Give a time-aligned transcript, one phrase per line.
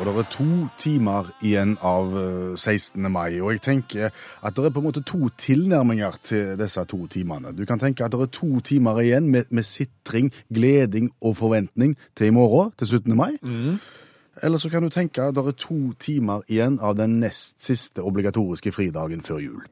[0.00, 0.44] Og det er to
[0.80, 3.04] timer igjen av eh, 16.
[3.12, 7.02] mai, og jeg tenker at det er på en måte to tilnærminger til disse to
[7.12, 7.52] timene.
[7.52, 11.98] Du kan tenke at det er to timer igjen med, med sitring, gleding og forventning
[12.16, 13.16] til i morgen, til 17.
[13.16, 13.36] mai.
[14.40, 18.00] Eller så kan du tenke at det er to timer igjen av den nest siste
[18.00, 19.68] obligatoriske fridagen før jul.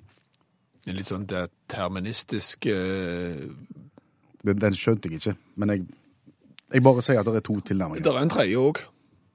[0.92, 3.48] Litt sånn deterministisk eh,
[4.44, 5.88] Den, den skjønte jeg ikke, men jeg,
[6.76, 8.04] jeg bare sier at det er to tilnærminger.
[8.04, 8.84] Det er en tredje òg.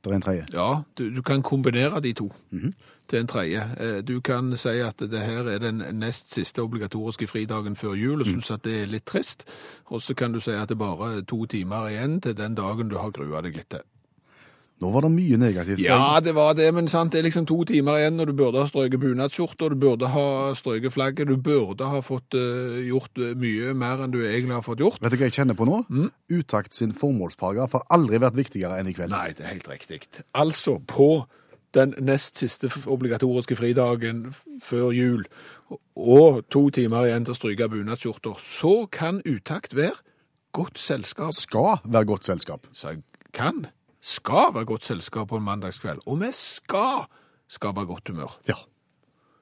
[0.03, 0.45] Det er en tredje.
[0.53, 2.31] Ja, du, du kan kombinere de to
[3.09, 3.61] til en tredje.
[3.79, 8.21] Eh, Du kan si at det her er den nest siste obligatoriske fridagen før jul,
[8.21, 9.45] og synes at det er litt trist.
[9.85, 12.89] Og så kan du si at det er bare to timer igjen til den dagen
[12.89, 13.79] du har grua deg litt til.
[14.83, 15.79] Nå var det mye negativt.
[15.79, 18.59] Ja, det var det, men sant, det er liksom to timer igjen, og du burde
[18.59, 20.25] ha strøket bunadsskjorta, du burde ha
[20.59, 24.65] strøket flagget, du burde ha fått uh, gjort eh, mye mer enn du egentlig har
[24.65, 24.99] fått gjort.
[24.99, 25.79] Vet du hva jeg kjenner på nå?
[26.33, 29.13] Utakt sin formålsparagraf har aldri vært viktigere enn i kveld.
[29.15, 30.03] Nei, det er helt riktig.
[30.35, 31.25] Altså, på
[31.73, 34.27] den nest siste obligatoriske fridagen
[34.61, 35.23] før jul,
[35.95, 39.95] og to timer igjen til å stryke bunadsskjorter, så kan utakt være
[40.53, 41.33] godt selskap.
[41.33, 42.67] Skal være godt selskap.
[42.73, 42.97] Så
[43.33, 43.65] kan,
[44.03, 47.05] skal være godt selskap på en mandagskveld, og vi skal
[47.51, 48.33] skape godt humør.
[48.49, 48.57] Ja.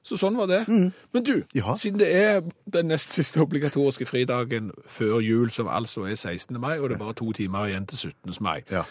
[0.02, 0.64] Så sånn var det.
[0.68, 1.76] Men du, Ja.
[1.78, 2.40] siden det er
[2.74, 6.58] den nest siste obligatoriske fridagen før jul, som altså er 16.
[6.60, 8.34] mai, og det er bare to timer igjen til 17.
[8.42, 8.82] mai, ja.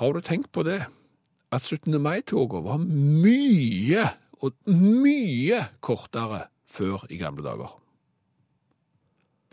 [0.00, 0.82] har du tenkt på det?
[1.52, 2.00] At 17.
[2.02, 4.04] mai-toget var mye,
[4.42, 7.72] og mye kortere før i gamle dager.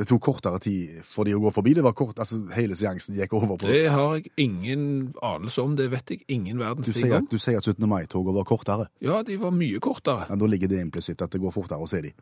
[0.01, 1.75] Det tok kortere tid for de å gå forbi.
[1.77, 4.83] Det var kort, altså Hele seansen gikk over på Det har jeg ingen
[5.21, 7.27] anelse om, det vet jeg ingen verdens Du ting om.
[7.29, 7.85] du sier at 17.
[7.85, 8.87] mai-toget var kortere.
[9.05, 10.25] Ja, de var mye kortere.
[10.31, 12.13] Men Da ligger det implisitt at det går fortere å se de.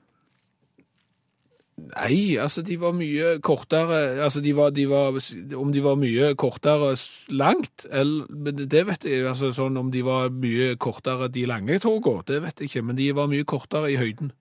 [1.80, 5.16] Nei, altså de var mye kortere Altså de var, de var
[5.56, 6.90] Om de var mye kortere
[7.32, 8.28] langt, eller,
[8.68, 12.60] det vet jeg altså sånn Om de var mye kortere de lange togene, det vet
[12.60, 14.34] jeg ikke, men de var mye kortere i høyden.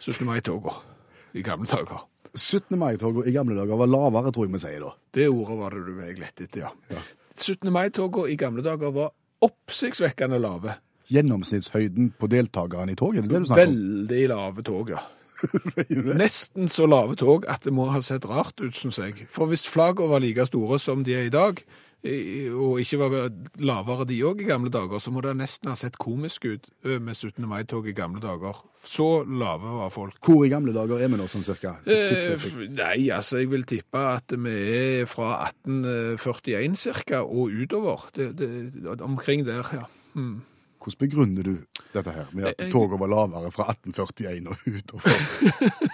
[0.00, 0.24] 17.
[0.24, 0.91] mai-togene
[1.34, 2.04] i gamle dager.
[2.32, 2.78] 17.
[2.80, 4.92] mai-toget i gamle dager var lavere, tror jeg vi sier da.
[5.12, 7.02] Det ordet var det du meg lette etter, ja.
[7.36, 7.68] 17.
[7.72, 9.12] mai-togene i gamle dager var
[9.44, 10.78] oppsiktsvekkende lave.
[11.12, 13.74] Gjennomsnittshøyden på deltakerne i tog, er det det du snakker om?
[13.74, 15.02] Veldig lave tog, ja.
[16.22, 19.26] Nesten så lave tog at det må ha sett rart ut, syns jeg.
[19.32, 21.60] For hvis flaggene var like store som de er i dag,
[22.02, 23.30] og ikke var
[23.62, 27.14] lavere de òg i gamle dager, så må det nesten ha sett komisk ut med
[27.14, 27.46] 17.
[27.46, 28.58] mai-tog i gamle dager.
[28.82, 30.18] Så lave var folk.
[30.26, 31.76] Hvor i gamle dager er vi nå, sånn cirka?
[31.86, 32.42] Eh,
[32.74, 38.08] nei, altså, jeg vil tippe at vi er fra 1841 cirka og utover.
[38.16, 39.86] Det, det, omkring der, ja.
[40.18, 40.40] Mm.
[40.82, 41.52] Hvordan begrunner du
[41.94, 45.02] dette her, med at Jeg- toget var lavere fra 1841 og utover?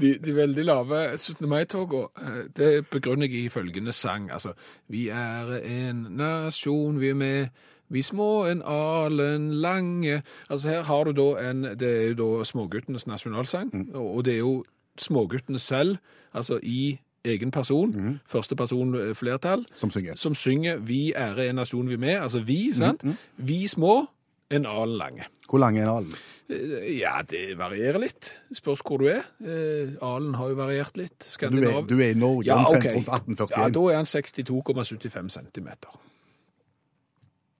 [0.00, 1.48] De, de veldig lave 17.
[1.48, 4.30] mai-togene, eh, det begrunner jeg i følgende sang.
[4.34, 4.52] Altså,
[4.90, 7.46] vi er en nasjon, vi er med,
[7.94, 10.22] vi små en alen lange.
[10.50, 14.34] Altså, her har du da en, det er jo da småguttenes nasjonalsang, og og det
[14.34, 14.64] er jo
[14.98, 15.96] småguttene selv,
[16.34, 20.14] altså i egen person, første person eh, flertall, Som synger.
[20.20, 23.04] som synger vi er en nasjon, vi med, altså vi, sant?
[23.36, 24.06] Vi små,
[24.50, 25.24] en alen lange.
[25.48, 26.14] Hvor lang er en alen?
[26.50, 28.34] Eh, Ja, det varierer litt.
[28.52, 29.22] Spørs hvor du er.
[29.40, 31.24] Eh, Alen har jo variert litt.
[31.40, 32.94] Du er, du er i Norge Ja, omtrent okay.
[32.94, 35.96] rundt Ja, da er han 62,75 centimeter.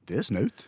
[0.09, 0.67] Det er snaut.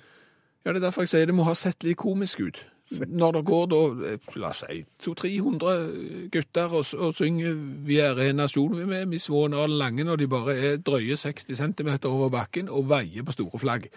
[0.65, 2.65] Ja, det er derfor jeg sier det må ha sett litt komisk ut.
[2.87, 3.79] Når det går da,
[4.13, 7.55] eh, la oss si, 200-300 gutter og, og synger
[7.87, 11.17] 'Vi er en nasjon', vi er med, små og lange, når de bare er drøye
[11.17, 13.89] 60 centimeter over bakken og veier på store flagg.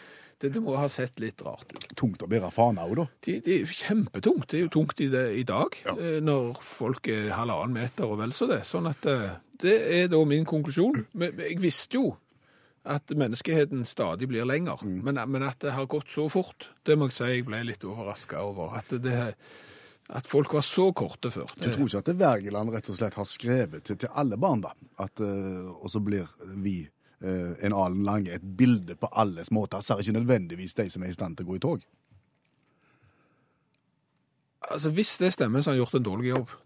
[0.41, 1.85] Det, det må ha sett litt rart ut.
[1.99, 3.05] Tungt å bære fana òg, da.
[3.25, 4.47] Det, det er kjempetungt.
[4.47, 5.93] Det er jo tungt i, det, i dag, Ja.
[5.99, 8.61] eh, når folk er halvannen meter og vel så det.
[8.65, 11.05] Sånn at eh, det er da min konklusjon.
[11.13, 12.15] Men jeg visste jo
[12.83, 17.09] at menneskeheten stadig blir lenger, men, men at det har gått så fort, det må
[17.09, 18.77] jeg si jeg ble litt overraska over.
[18.79, 19.17] At, det,
[20.15, 21.51] at folk var så korte før.
[21.59, 24.71] Du tror ikke at Wergeland rett og slett har skrevet til, til alle barn, da?
[25.03, 26.31] At, uh, og så blir
[26.63, 29.83] vi uh, en alen lange et bilde på alles måter.
[29.83, 31.85] Så er ikke nødvendigvis de som er i stand til å gå i tog.
[34.69, 36.57] Altså, Hvis det stemmer, så har han gjort en dårlig jobb.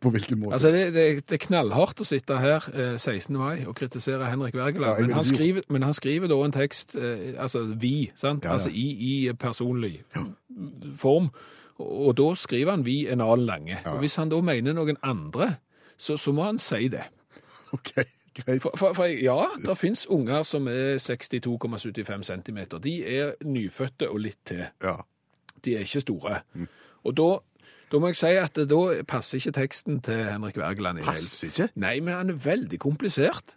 [0.00, 0.54] På hvilken måte?
[0.56, 3.36] Altså, det, det, det er knallhardt å sitte her eh, 16.
[3.36, 6.96] mai og kritisere Henrik Wergeland, ja, men, han skriver, men han skriver da en tekst,
[6.96, 8.44] eh, altså vi, sant?
[8.44, 8.56] Ja, ja.
[8.56, 9.98] Altså i, i personlig
[10.96, 11.28] form,
[11.76, 13.82] og, og da skriver han vi en annen lange.
[13.92, 15.54] Og hvis han da mener noen andre,
[16.00, 17.04] så, så må han si det.
[17.76, 17.92] OK,
[18.40, 18.62] greit.
[18.62, 22.60] For, for, for ja, det finnes unger som er 62,75 cm.
[22.82, 24.64] De er nyfødte og litt til.
[24.82, 24.96] Ja.
[25.64, 26.40] De er ikke store.
[27.04, 27.28] Og da,
[27.90, 31.50] da må jeg si at da passer ikke teksten til Henrik Wergeland i det Passer
[31.50, 31.70] ikke?
[31.80, 33.56] Nei, men han er veldig komplisert.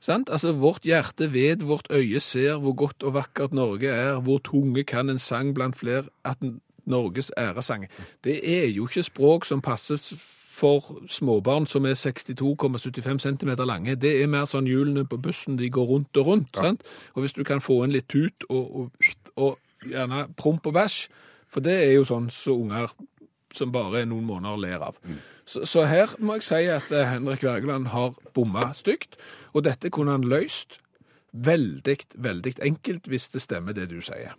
[0.00, 0.30] Sant?
[0.32, 4.84] Altså, vårt hjerte ved vårt øye ser hvor godt og vakkert Norge er, hvor tunge
[4.84, 6.36] kan en sang blant flere at
[6.84, 7.86] Norges æresang.
[8.24, 10.14] Det er jo ikke språk som passes
[10.60, 13.94] for småbarn som er 62,75 cm lange.
[13.94, 16.56] Det er mer sånn hjulene på bussen, de går rundt og rundt.
[16.56, 16.84] Sant?
[17.14, 20.98] Og hvis du kan få inn litt tut og, og, og gjerne promp og bæsj,
[21.50, 22.92] for det er jo sånn så unger
[23.56, 24.98] som bare noen måneder ler av.
[25.44, 29.18] Så, så her må jeg si at eh, Henrik Wergeland har bomma stygt,
[29.52, 30.78] og dette kunne han løst
[31.32, 34.36] veldig, veldig enkelt hvis det stemmer det du sier.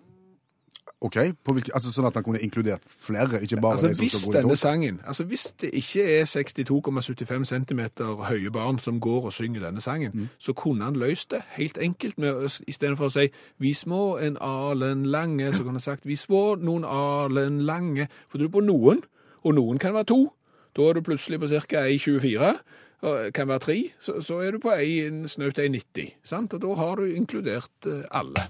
[1.01, 4.03] OK, på hvilke, altså sånn at han kunne inkludert flere, ikke bare Altså de som
[4.03, 7.79] hvis denne sangen, altså hvis det ikke er 62,75 cm
[8.27, 10.27] høye barn som går og synger denne sangen, Mm.
[10.37, 15.05] så kunne han løst det helt enkelt med, istedenfor å si vi små en alen
[15.05, 19.01] lange, så kunne han sagt vi små noen alen lange, for du er på noen,
[19.43, 20.33] og noen kan være to.
[20.77, 21.81] Da er du plutselig på ca.
[21.89, 22.53] 1,24,
[23.01, 26.13] og kan være tre, så, så er du på en, snaut 1,90.
[26.53, 28.45] Og da har du inkludert eh, alle.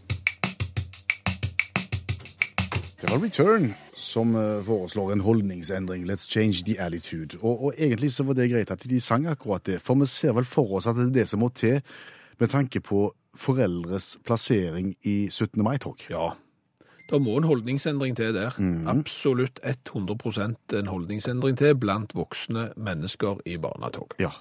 [3.02, 6.06] Det var Return som eh, foreslår en holdningsendring.
[6.06, 7.40] Let's change the attitude.
[7.42, 10.36] Og, og egentlig så var det greit at de sang akkurat det, for vi ser
[10.38, 11.82] vel for oss at det er det som må til
[12.38, 15.64] med tanke på foreldres plassering i 17.
[15.64, 16.06] mai-tog.
[16.14, 16.30] Ja.
[17.10, 18.54] Da må en holdningsendring til der.
[18.62, 18.86] Mm.
[18.88, 24.14] Absolutt 100% en holdningsendring til blant voksne mennesker i barnetog.
[24.22, 24.32] Ja,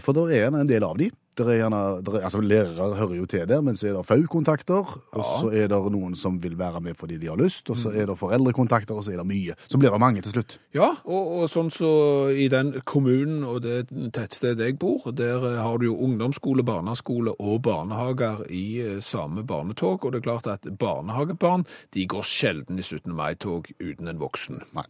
[0.00, 1.10] for da er det en del av de.
[1.38, 4.06] Der er gjerne, der er, altså Lærere hører jo til der, men så er det
[4.06, 7.78] FAU-kontakter, og så er det noen som vil være med fordi de har lyst, og
[7.78, 9.54] så er det foreldrekontakter, og så er det mye.
[9.70, 10.56] Så blir det mange til slutt.
[10.74, 11.92] Ja, og, og sånn så
[12.34, 17.36] i den kommunen og det tettstedet jeg bor, der eh, har du jo ungdomsskole, barneskole
[17.38, 22.82] og barnehager i eh, samme barnetog, og det er klart at barnehagebarn, de går sjelden
[22.82, 23.14] i 17.
[23.14, 24.64] mai-tog uten en voksen.
[24.74, 24.88] Nei.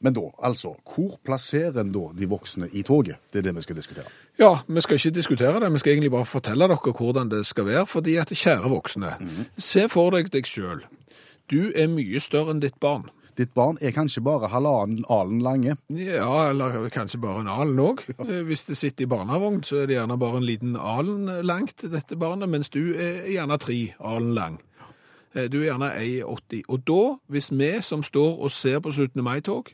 [0.00, 3.16] Men da, altså, hvor plasserer en da de voksne i toget?
[3.32, 4.04] Det er det vi skal diskutere.
[4.38, 7.66] Ja, vi skal ikke diskutere det, vi skal egentlig bare fortelle dere hvordan det skal
[7.66, 9.14] være, fordi at kjære voksne,
[9.58, 10.82] se for deg deg sjøl.
[11.50, 13.06] Du er mye større enn ditt barn.
[13.38, 15.74] Ditt barn er kanskje bare halvannen alen lange.
[15.90, 18.04] Ja, eller kanskje bare en alen òg.
[18.48, 22.16] Hvis det sitter i barnevogn, så er det gjerne bare en liten alen langt, dette
[22.16, 24.60] barnet, mens du er gjerne tre alen lang.
[25.34, 26.62] Eh, Du er gjerne 1,80.
[26.68, 29.18] Og da, hvis vi som står og ser på 17.
[29.22, 29.72] mai-tog,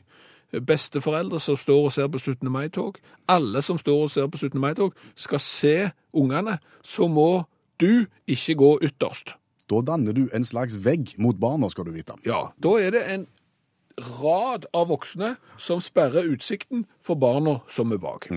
[0.51, 2.51] besteforeldre som står og ser på 17.
[2.51, 2.99] mai-tog,
[3.31, 4.59] alle som står og ser på 17.
[4.61, 5.75] mai-tog, skal se
[6.13, 7.43] ungene, så må
[7.81, 9.35] du ikke gå ytterst.
[9.71, 12.17] Da danner du en slags vegg mot barna, skal du vite.
[12.27, 13.27] Ja, da er det en
[14.19, 18.27] rad av voksne som sperrer utsikten for barna som er bak.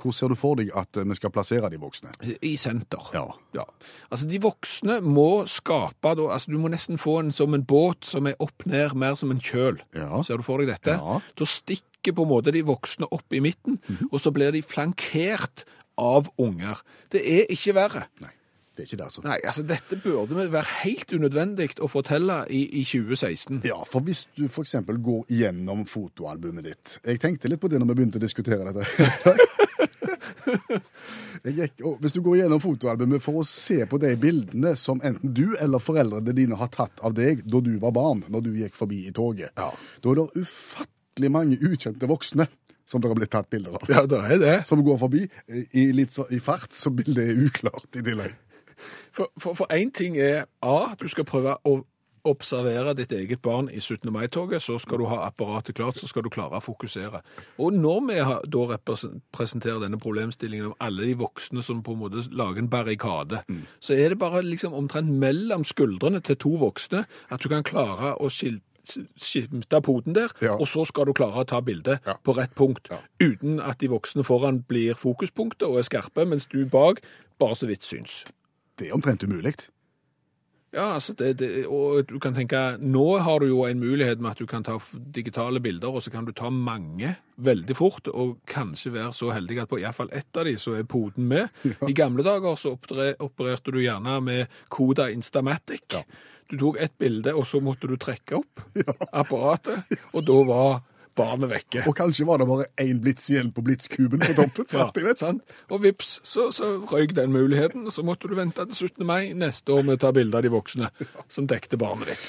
[0.00, 2.12] Hvor ser du for deg at eh, vi skal plassere de voksne?
[2.46, 3.10] I senter.
[3.14, 3.26] Ja.
[3.56, 3.66] Ja.
[4.08, 8.08] Altså, de voksne må skape da, altså, du må nesten få en som en båt
[8.08, 9.82] som er opp ned, mer som en kjøl.
[9.96, 10.22] Ja.
[10.26, 10.96] Ser du for deg dette?
[10.96, 11.20] Ja.
[11.36, 13.76] Da stikker på en måte de voksne opp i midten,
[14.08, 15.66] og så blir de flankert
[16.00, 16.80] av unger.
[17.12, 18.06] Det er ikke verre.
[18.24, 18.32] Nei,
[18.80, 19.22] det er ikke det, altså.
[19.26, 23.60] Nei, altså, dette burde være helt unødvendig å fortelle i, i 2016.
[23.68, 27.90] Ja, for hvis du eksempel går gjennom fotoalbumet ditt Jeg tenkte litt på det når
[27.90, 28.86] vi begynte å diskutere dette.
[31.44, 35.52] Gikk, hvis du går gjennom fotoalbumet for å se på de bildene som enten du
[35.60, 39.02] eller foreldrene dine har tatt av deg da du var barn, når du gikk forbi
[39.08, 39.70] i toget, Ja.
[40.00, 42.48] da er det ufattelig mange ukjente voksne
[42.90, 43.84] som det har blitt tatt bilder av.
[43.92, 44.54] Ja, det er det.
[44.66, 48.34] Som går forbi eh, i litt så, i fart, så bildet er uklart i tillegg.
[49.12, 51.80] For, en ting er A, du skal prøve å
[52.28, 54.10] observere ditt eget barn i 17.
[54.12, 57.22] mai-toget, så skal du ha apparatet klart, så skal du klare å fokusere.
[57.58, 62.02] Og når vi da representerer presenterer denne problemstillingen om alle de voksne som på en
[62.02, 63.40] måte lager en barrikade,
[63.80, 68.12] så er det bare liksom omtrent mellom skuldrene til to voksne at du kan klare
[68.20, 68.66] å skilte
[69.20, 70.54] skimte poten der, Ja.
[70.56, 72.14] og så skal du klare å ta bildet Ja.
[72.24, 72.98] på rett punkt, Ja.
[73.20, 77.00] uten at de voksne foran blir fokuspunktet og er skarpe, mens du bak
[77.38, 78.24] bare så vidt syns.
[78.80, 79.54] Det er omtrent umulig.
[80.70, 84.36] Ja, altså det, det, og du kan tenke, nå har du jo en mulighet med
[84.36, 84.76] at du kan ta
[85.16, 89.58] digitale bilder, og så kan du ta mange veldig fort, og kanskje være så heldig
[89.64, 91.50] at på i hvert fall ett av de så er poden med.
[91.90, 95.82] I gamle dager så opererte du gjerne med Koda Instamatic.
[95.96, 96.04] Ja.
[96.50, 98.62] Du tok ett bilde, og så måtte du trekke opp
[99.24, 100.80] apparatet, og da var
[101.18, 101.82] barnet vekke.
[101.88, 104.66] Og kanskje var det bare én blits igjen på blitskuben på toppen.
[104.72, 105.18] ja, jeg vet.
[105.18, 105.54] sant?
[105.70, 109.06] Og vips, så, så røyk den muligheten, og så måtte du vente til 17.
[109.06, 110.90] mai neste år med å ta bilde av de voksne
[111.28, 112.26] som dekte barnet ditt.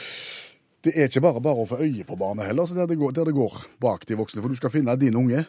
[0.81, 3.11] Det er ikke bare bare å få øye på barnet heller, så der det, går,
[3.13, 4.41] der det går bak de voksne.
[4.41, 5.43] For du skal finne din unge.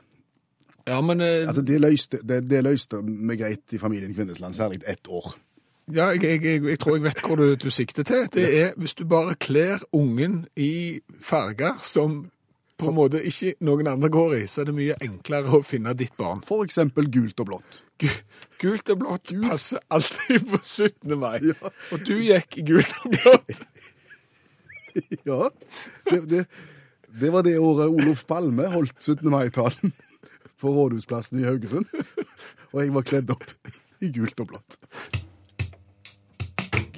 [0.87, 4.83] Ja, men eh, Altså, Det løste, det, det løste vi greit i familien Kvinnesland, særlig
[4.87, 5.33] ett år.
[5.93, 8.27] ja, jeg, jeg, jeg, jeg tror jeg vet hvor du, du sikter til.
[8.35, 12.27] Det er hvis du bare kler ungen i farger som
[12.83, 15.95] på en måte ikke noen andre går i, så er det mye enklere å finne
[15.99, 16.43] ditt barn.
[16.47, 17.83] For eksempel gult og blått.
[18.03, 18.21] Gu-
[18.63, 21.17] Gult og blått passer alltid på 17.
[21.19, 21.39] mai.
[21.43, 21.71] Ja.
[21.95, 23.55] Og du gikk i gult og blått.
[25.25, 25.47] Ja,
[26.11, 26.41] det, det,
[27.17, 29.23] det var det året Olof Palme holdt 17.
[29.33, 29.95] mai-talen
[30.61, 31.89] på Rådhusplassen i Haugesund.
[32.75, 33.47] Og jeg var kledd opp
[34.05, 34.77] i gult og blått.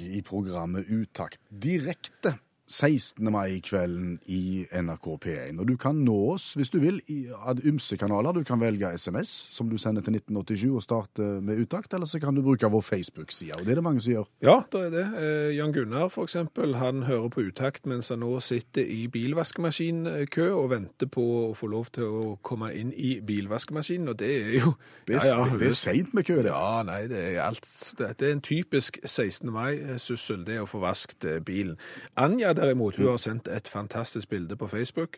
[0.05, 2.35] I programmet Utakt direkte
[2.67, 3.21] 16.
[3.31, 5.59] mai-kvelden i NRK P1.
[5.61, 8.33] Og du kan nå oss hvis du vil i ad ymse kanaler.
[8.33, 12.19] Du kan velge SMS, som du sender til 1987 og starte med utakt, eller så
[12.19, 13.59] kan du bruke vår Facebook-side.
[13.59, 14.29] Og det er det mange som gjør.
[14.41, 15.05] Ja, det er det.
[15.21, 20.49] Eh, Jan Gunnar, for eksempel, han hører på utakt mens han nå sitter i bilvaskemaskinkø
[20.55, 24.51] og venter på å få lov til å komme inn i bilvaskemaskinen, og det er
[24.59, 24.73] jo
[25.05, 26.49] Det er, Ja, ja, det er seint med kø, det.
[26.49, 27.67] Ja, nei, det er alt.
[27.99, 29.51] Det er en typisk 16.
[29.53, 31.77] mai-syssel, det å få vaskt eh, bilen.
[32.17, 35.17] Anja derimot, hun har sendt et fantastisk bilde på Facebook.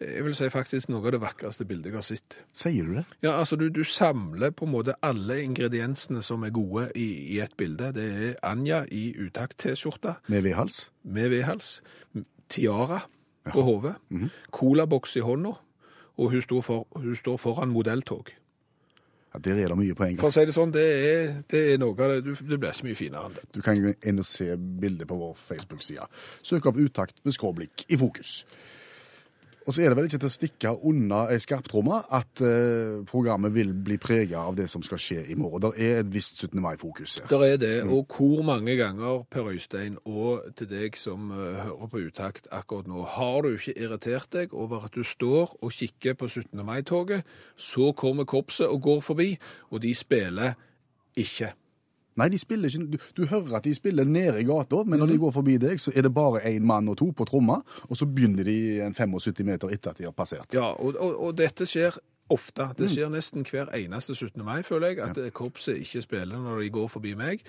[0.00, 2.38] Jeg vil si faktisk noe av det vakreste bildet jeg har sett.
[2.56, 3.04] Sier du det?
[3.22, 7.40] Ja, altså du, du samler på en måte alle ingrediensene som er gode i, i
[7.44, 7.92] et bilde.
[7.94, 10.88] Det er Anja i utakt-T-skjorta Med vedhals?
[11.04, 11.82] med vedhals,
[12.48, 13.00] tiara
[13.52, 13.94] på hodet,
[14.54, 15.56] colaboks i hånda,
[16.18, 18.30] og hun står, for, hun står foran modelltog.
[19.32, 20.20] Ja, Der er det mye på en gang.
[20.20, 22.36] For å si det sånn, det er, det er noe av det.
[22.36, 23.46] Det blir ikke mye finere enn det.
[23.54, 26.04] Du kan gå inn og se bildet på vår Facebook-side.
[26.44, 28.42] Søk opp Utakt med skråblikk i fokus.
[29.66, 33.54] Og så er det vel ikke til å stikke unna ei skarptromme at eh, programmet
[33.54, 35.62] vil bli prega av det som skal skje i morgen.
[35.68, 36.58] Det er et visst 17.
[36.62, 37.28] mai-fokus her.
[37.30, 41.92] Der er det, og hvor mange ganger, Per Øystein, og til deg som eh, hører
[41.92, 46.18] på utakt akkurat nå, har du ikke irritert deg over at du står og kikker
[46.18, 46.64] på 17.
[46.66, 47.22] mai-toget,
[47.56, 49.30] så kommer korpset og går forbi,
[49.70, 50.58] og de spiller
[51.18, 51.52] ikke.
[52.20, 55.14] Nei, de spiller ikke, du, du hører at de spiller nede i gata, men når
[55.14, 57.98] de går forbi deg, så er det bare én mann og to på tromma, og
[57.98, 60.52] så begynner de en 75 meter etter at de har passert.
[60.52, 61.96] Ja, og, og, og dette skjer
[62.32, 62.68] ofte.
[62.78, 64.44] Det skjer nesten hver eneste 17.
[64.44, 67.42] mai, føler jeg, at korpset ikke spiller når de går forbi meg.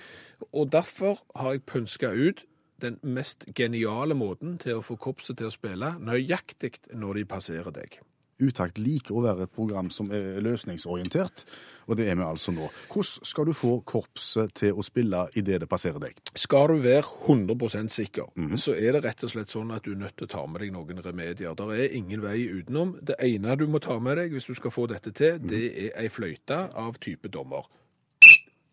[0.52, 2.46] Og derfor har jeg pønska ut
[2.84, 7.72] den mest geniale måten til å få korpset til å spille nøyaktig når de passerer
[7.76, 8.00] deg.
[8.44, 11.44] Utakt liker å være et program som er løsningsorientert,
[11.88, 12.70] og det er vi altså nå.
[12.92, 16.20] Hvordan skal du få korpset til å spille idet det passerer deg?
[16.40, 20.02] Skal du være 100% sikker, så er det rett og slett sånn at du er
[20.04, 21.56] nødt til å ta med deg noen remedier.
[21.58, 22.98] Det er ingen vei utenom.
[23.02, 25.96] Det ene du må ta med deg hvis du skal få dette til, det er
[26.04, 27.68] ei fløyte av type dommer.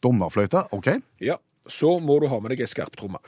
[0.00, 0.94] Dommerfløyte, OK?
[1.20, 1.36] Ja,
[1.68, 3.20] så må du ha med deg ei skarptromme.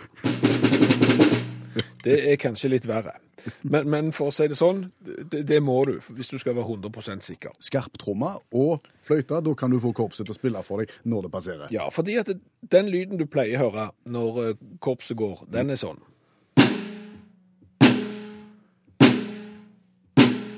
[2.05, 3.15] Det er kanskje litt verre.
[3.63, 6.77] Men, men for å si det sånn, det, det må du hvis du skal være
[6.77, 7.57] 100% sikker.
[7.63, 11.33] Skarptromme og fløyte, da kan du få korpset til å spille for deg når det
[11.35, 11.75] passerer.
[11.75, 12.31] Ja, fordi at
[12.75, 16.01] den lyden du pleier å høre når eh, korpset går, den er sånn.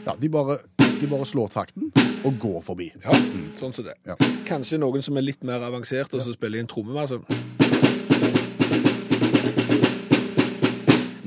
[0.04, 0.59] Ja, de bare,
[1.00, 1.88] de bare slår takten
[2.25, 2.90] og går forbi.
[3.04, 3.16] Ja,
[3.56, 3.97] sånn som det.
[4.04, 4.18] Ja.
[4.49, 6.97] Kanskje noen som er litt mer avansert, og så spiller i en tromme.
[7.00, 7.23] Altså.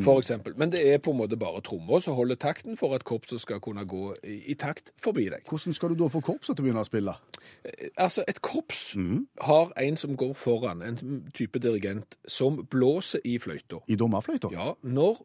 [0.03, 0.53] For eksempel.
[0.57, 3.61] Men det er på en måte bare trommer som holder takten for at korpset skal
[3.63, 5.45] kunne gå i, i takt forbi deg.
[5.49, 7.15] Hvordan skal du da få korpset til å begynne å spille?
[7.95, 8.91] Altså, et korps
[9.41, 13.81] har en som går foran, en type dirigent, som blåser i fløyta.
[13.87, 14.53] I dommerfløyta?
[14.53, 15.23] Ja, når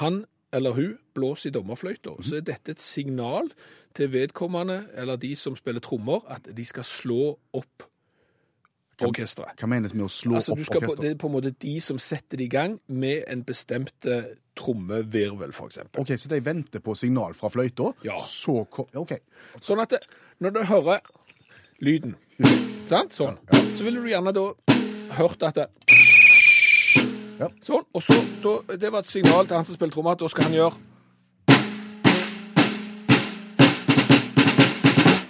[0.00, 3.52] han eller hun blåser i dommerfløyta, så er dette et signal
[3.94, 7.86] til vedkommende, eller de som spiller trommer, at de skal slå opp
[9.08, 9.54] orkestret.
[9.60, 11.00] Hva menes med å slå Altså, opp orkesteret?
[11.00, 14.24] det er på en måte de som setter det i gang med en bestemt eh,
[14.56, 16.00] trommevirvel, eksempel.
[16.02, 18.18] OK, så de venter på signal fra fløyta, Ja.
[18.20, 18.66] så.
[18.94, 19.12] OK.
[19.62, 20.00] Sånn at det,
[20.40, 21.00] når du hører
[21.80, 22.16] lyden,
[22.90, 23.12] sant?
[23.16, 23.38] Sånn,
[23.76, 24.48] så vil du gjerne da
[25.16, 25.68] hørt at det,
[27.40, 27.48] Ja.
[27.64, 28.12] Sånn, og så,
[28.44, 30.76] da, det var et signal til han som spiller trommer, at da skal han gjøre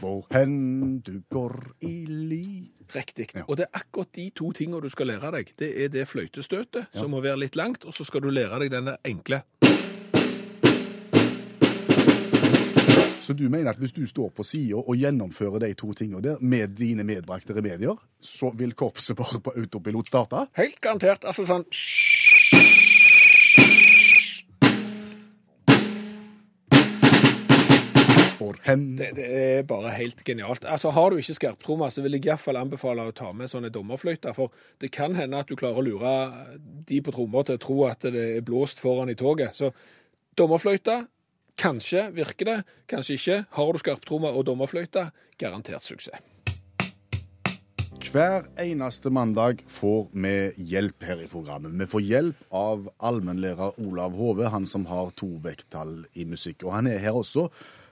[0.00, 1.54] Hvor hen du går
[1.85, 2.45] i ly
[2.95, 3.26] riktig.
[3.35, 3.42] Ja.
[3.49, 5.52] Og det er akkurat de to tingene du skal lære deg.
[5.61, 8.73] Det er det fløytestøtet, som må være litt langt, og så skal du lære deg
[8.73, 9.42] denne enkle.
[13.21, 16.40] Så du mener at hvis du står på sida og gjennomfører de to tingene der
[16.40, 20.49] med dine medbrakte remedier, så vil korpset bare på autopilot starte?
[20.57, 21.28] Helt garantert.
[21.28, 21.69] Altså sånn
[28.40, 28.97] for hen.
[28.99, 30.64] Det, det er bare helt genialt.
[30.64, 34.35] Altså, Har du ikke skarptromme, så vil jeg iallfall anbefale å ta med sånne dommerfløyter.
[34.37, 36.16] For det kan hende at du klarer å lure
[36.88, 39.56] de på trommer til å tro at det er blåst foran i toget.
[39.59, 39.73] Så
[40.40, 41.02] dommerfløyte,
[41.61, 43.40] kanskje virker det, kanskje ikke.
[43.59, 46.20] Har du skarptromme og dommerfløyte, garantert suksess.
[48.11, 50.32] Hver eneste mandag får vi
[50.73, 51.76] hjelp her i programmet.
[51.78, 56.64] Vi får hjelp av allmennlærer Olav Hove, han som har to vekttall i musikk.
[56.64, 57.47] Og han er her også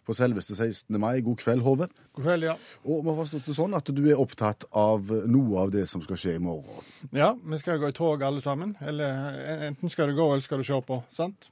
[0.09, 0.97] på selveste 16.
[1.01, 1.21] mai.
[1.25, 1.89] God kveld, Hove.
[2.17, 2.55] God kveld, ja.
[2.89, 6.01] Og vi har forstått det sånn at du er opptatt av noe av det som
[6.05, 6.87] skal skje i morgen.
[7.13, 8.73] Ja, vi skal gå i tog alle sammen.
[8.81, 9.37] Eller
[9.69, 11.03] enten skal du gå, eller skal du se på.
[11.13, 11.51] sant?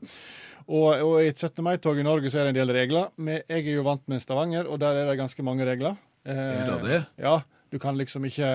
[0.67, 1.61] Og, og i et 17.
[1.63, 3.13] mai-tog i Norge så er det en del regler.
[3.21, 6.01] Men jeg er jo vant med Stavanger, og der er det ganske mange regler.
[6.27, 7.03] Er det det?
[7.23, 7.39] Ja.
[7.71, 8.49] Du kan liksom ikke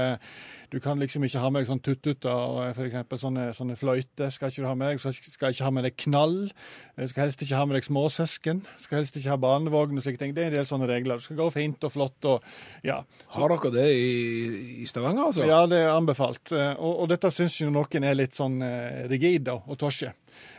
[0.72, 4.32] du kan liksom ikke ha med deg sånn tuttuter for eksempel sånne, sånne fløyter.
[4.32, 5.02] Skal ikke du ha med deg.
[5.04, 6.38] Skal, skal ikke ha med deg knall.
[6.96, 8.62] Skal helst ikke ha med deg småsøsken.
[8.80, 10.36] Skal helst ikke ha barnevogn og slike ting.
[10.38, 11.20] Det er en del sånne regler.
[11.20, 12.48] Du skal gå fint og flott og
[12.88, 13.02] ja.
[13.36, 14.10] Har dere det i,
[14.82, 15.44] i Stavanger, altså?
[15.50, 16.44] Ja, det er anbefalt.
[16.56, 20.14] Eh, Og, og dette syns jo noen er litt sånn eh, rigid og tosje.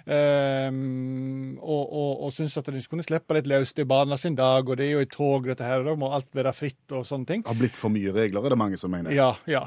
[0.04, 4.69] Um, og, og, og syns at de kunne slippe litt løs til barna sin dag,
[4.69, 7.07] og det er jo i tog, dette her, og da må alt være fritt og
[7.09, 7.45] sånne ting.
[7.45, 9.14] Det Har blitt for mye regler, er det mange som mener.
[9.16, 9.64] Ja, ja.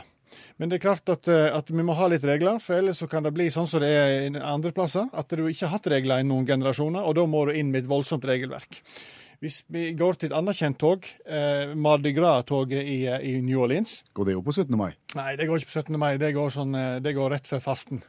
[0.57, 3.09] Men det er klart at, eh, at vi må ha litt regler, for ellers så
[3.11, 5.91] kan det bli sånn som det er i andre plasser, at du ikke har hatt
[5.91, 8.81] regler i noen generasjoner, og da må du inn med et voldsomt regelverk.
[9.43, 13.61] Hvis vi går til et annet kjent tog, eh, Mardi Gras-toget i, eh, i New
[13.61, 14.77] Orleans Går det jo på 17.
[14.77, 14.93] mai?
[15.15, 15.99] Nei, det går ikke på 17.
[15.99, 18.01] mai, det går, sånn, eh, det går rett før fasten.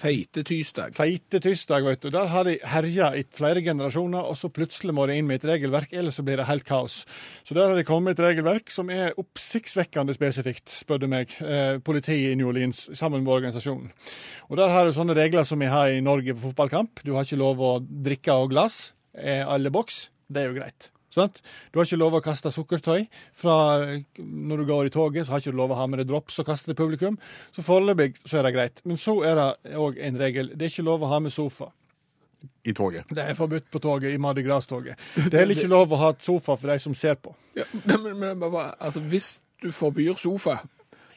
[0.00, 0.94] Feite tysdag.
[0.96, 2.08] Feite tirsdag, vet du.
[2.14, 5.48] Der har de herja i flere generasjoner, og så plutselig må de inn med et
[5.50, 7.02] regelverk, ellers så blir det helt kaos.
[7.44, 11.34] Så der har de kommet med et regelverk som er oppsiktsvekkende spesifikt, spør du meg.
[11.44, 13.90] Eh, politiet i New Orleans sammen med organisasjonen.
[14.48, 17.04] Og der har du sånne regler som vi har i Norge på fotballkamp.
[17.04, 18.80] Du har ikke lov å drikke av glass
[19.12, 20.06] eh, alle boks.
[20.32, 20.90] Det er jo greit.
[21.10, 21.40] Sant?
[21.70, 23.08] Du har ikke lov å kaste sukkertøy.
[23.36, 23.56] Fra
[24.18, 26.38] når du går i toget, så har ikke du lov å ha med deg drops
[26.42, 27.18] og kaste til publikum.
[27.56, 28.82] Så foreløpig så er det greit.
[28.86, 30.52] Men så er det òg en regel.
[30.54, 31.72] Det er ikke lov å ha med sofa.
[32.64, 33.08] I toget.
[33.12, 34.96] Det er forbudt på toget, i Mardi Gras-toget.
[35.16, 37.34] Det er heller ikke lov å ha sofa for de som ser på.
[37.56, 40.60] Ja, men, men, men altså, hvis du forbyr sofa,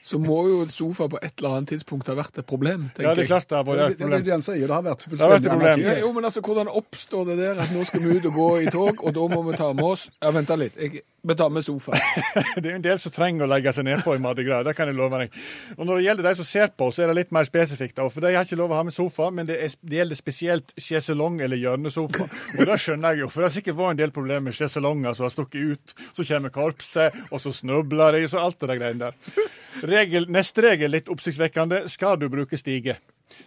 [0.03, 2.89] så må jo sofa på et eller annet tidspunkt ha vært et problem.
[2.91, 4.11] tenker Ja, det er klart det har vært et problem.
[4.11, 4.65] det det det han sier.
[4.67, 5.83] Det har vært har vært et problem.
[5.85, 8.49] Ja, jo, men altså, Hvordan oppstår det der at nå skal vi ut og gå
[8.65, 10.75] i tog, og da må vi ta med oss Ja, Vent litt.
[10.75, 11.91] Jeg, med sofa.
[12.55, 14.73] Det er jo en del som trenger å legge seg nedpå i Mardi Gras, det
[14.75, 15.38] kan jeg love deg.
[15.77, 18.01] Og når det gjelder de som ser på, så er det litt mer spesifikt.
[18.12, 20.75] For de har ikke lov å ha med sofa, men det, er, det gjelder spesielt
[20.75, 22.27] sjeselong eller hjørnesofa.
[22.57, 25.15] Og det skjønner jeg jo, for det har sikkert vært en del problemer med sjeselonger
[25.15, 25.95] som har stukket ut.
[26.12, 29.49] Så kommer korpset, og så snubler de, så alt det der greiene der.
[29.93, 31.86] Regel, neste regel, litt oppsiktsvekkende.
[31.91, 32.99] Skal du bruke stige?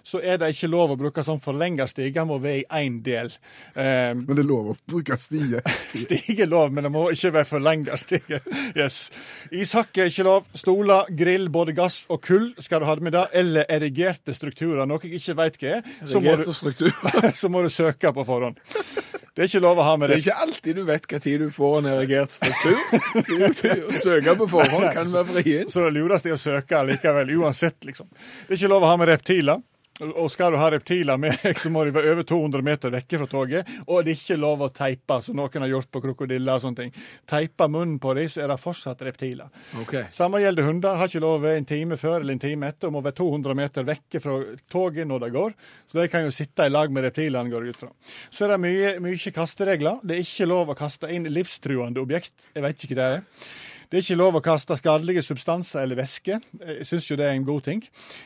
[0.07, 3.01] Så er det ikke lov å bruke sånn forlenga stige, den må være i én
[3.05, 3.33] del.
[3.75, 5.63] Um, Men det er lov å bruke stige?
[6.07, 8.41] Stige er lov, men det må ikke være forlenga stige.
[8.77, 9.11] Yes.
[9.51, 10.47] Ishakke er ikke lov.
[10.57, 13.27] Stoler, grill, både gass og kull skal du ha det med da.
[13.37, 15.93] Eller erigerte strukturer, noe jeg ikke veit hva er.
[16.07, 16.89] Så må, du,
[17.43, 18.61] så må du søke på forhånd.
[19.37, 21.19] Det er ikke lov å ha med Det Det er ikke alltid du vet hva
[21.21, 22.79] tid du får en erigert struktur.
[23.91, 25.73] Å søke på forhånd kan være vrient.
[25.75, 28.09] Så det lureste er å søke likevel, uansett, liksom.
[28.47, 29.61] Det er ikke lov å ha med reptiler.
[30.05, 33.21] Og skal du ha reptiler med deg, så må de være over 200 meter vekke
[33.23, 33.71] fra toget.
[33.87, 36.83] Og det er ikke lov å teipe, som noen har gjort på krokodiller og sånne
[36.83, 37.07] ting.
[37.29, 39.49] Teipe munnen på dem, så er det fortsatt reptiler.
[39.83, 40.05] Okay.
[40.13, 41.01] Samme gjelder hunder.
[41.01, 43.19] Har ikke lov å være en time før eller en time etter, og må være
[43.23, 44.39] 200 meter vekke fra
[44.73, 45.57] toget når det går.
[45.89, 47.93] Så de kan jo sitte i lag med reptilene, går det ut fra.
[48.29, 50.03] Så er det mye, mye kasteregler.
[50.05, 52.51] Det er ikke lov å kaste inn livstruende objekt.
[52.53, 53.49] Jeg vet ikke hva det er.
[53.87, 56.41] Det er ikke lov å kaste skadelige substanser eller væske.
[56.59, 57.85] Jeg syns jo det er en god ting.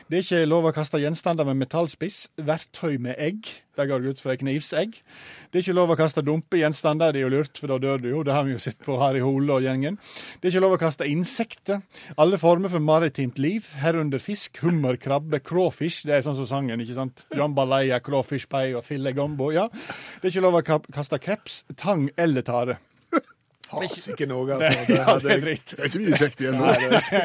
[0.09, 2.23] Det er ikke lov å kaste gjenstander med metallspiss.
[2.41, 3.45] Verktøy med egg.
[3.77, 4.97] Det går ut for knivsegg.
[5.51, 7.13] Det er ikke lov å kaste dumpe gjenstander.
[7.13, 8.23] Det er jo lurt, for da dør du jo.
[8.25, 10.01] Det har vi jo sett på Harry Hole og gjengen.
[10.41, 11.85] Det er ikke lov å kaste insekter.
[12.17, 16.01] Alle former for maritimt liv, herunder fisk, hummer, krabbe, crawfish.
[16.09, 17.25] Det er sånn som sangen, ikke sant?
[17.37, 19.53] Jambalaya, crawfish pie og filet gombo.
[19.53, 19.69] Ja.
[19.69, 22.81] Det er ikke lov å kaste kreps, tang eller tare.
[23.79, 24.85] Ikke noe, altså.
[24.87, 25.73] Det Ja, det er dritt.
[25.73, 26.71] Det er ikke mye kjekt igjen nå.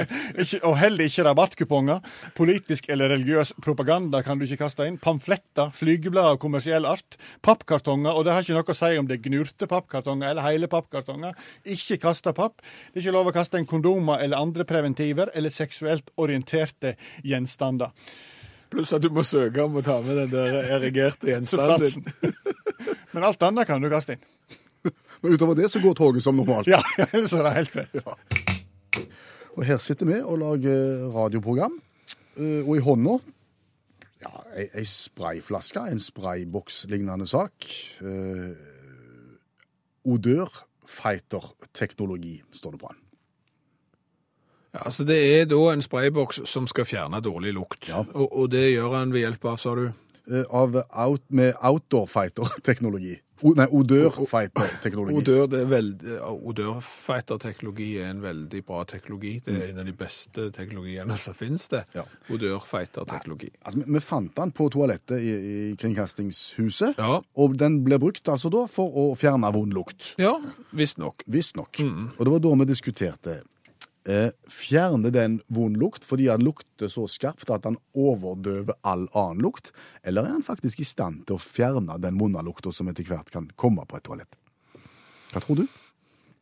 [0.70, 2.12] Og heller ikke rabattkuponger.
[2.36, 5.00] Politisk eller religiøs propaganda kan du ikke kaste inn.
[5.02, 7.18] Pamfletter, flygeblader av kommersiell art.
[7.46, 10.70] Pappkartonger, og det har ikke noe å si om det er gnurte pappkartonger eller hele
[10.72, 11.36] pappkartonger.
[11.76, 12.62] Ikke kaste papp.
[12.92, 17.94] Det er ikke lov å kaste inn kondomer eller andre preventiver eller seksuelt orienterte gjenstander.
[18.70, 22.06] Pluss at du må søke om å ta med den der erigerte gjenstanden.
[23.14, 24.24] Men alt annet kan du kaste inn.
[25.22, 26.68] Men utover det så går toget som normalt.
[26.74, 26.80] Ja,
[27.26, 29.08] så det er helt greit.
[29.56, 31.78] Og her sitter vi og lager radioprogram.
[32.36, 33.16] Eh, Og i hånda
[34.26, 37.66] ja, ei, sprayflaske, en sprayboks-lignende sak.
[38.00, 38.54] Eh,
[40.08, 43.00] odør Fighter-teknologi, står det på den.
[44.74, 47.88] Ja, altså Det er da en sprayboks som skal fjerne dårlig lukt.
[47.88, 48.04] Ja.
[48.14, 49.86] Og, og det gjør han ved hjelp av, sa du?
[50.30, 50.76] Eh, Av
[51.06, 53.16] out, med outdoor fighter-teknologi.
[53.42, 55.32] O, nei, odør-fighter-teknologi.
[55.60, 56.14] Er veldig,
[56.48, 59.34] Odørfighter-teknologi er en veldig bra teknologi.
[59.44, 61.82] Det er en av de beste teknologiene som finnes det.
[61.94, 62.04] Ja.
[62.32, 63.50] Odørfighter-teknologi.
[63.64, 65.32] Altså, vi- vi fant den på toalettet i,
[65.72, 67.20] i Kringkastingshuset, Ja.
[67.36, 70.14] og den ble brukt altså da for å fjerne vond lukt.
[70.18, 70.38] Ja,
[70.72, 71.22] visstnok.
[71.28, 71.80] Visstnok.
[72.18, 73.42] Og det var da vi diskuterte.
[74.06, 79.42] Eh, fjerne den vond lukt fordi han lukter så skarpt at han overdøver all annen
[79.42, 79.72] lukt,
[80.06, 83.32] eller er han faktisk i stand til å fjerne den vonde lukta som etter hvert
[83.34, 84.38] kan komme på et toalett?
[85.32, 85.66] Hva tror du?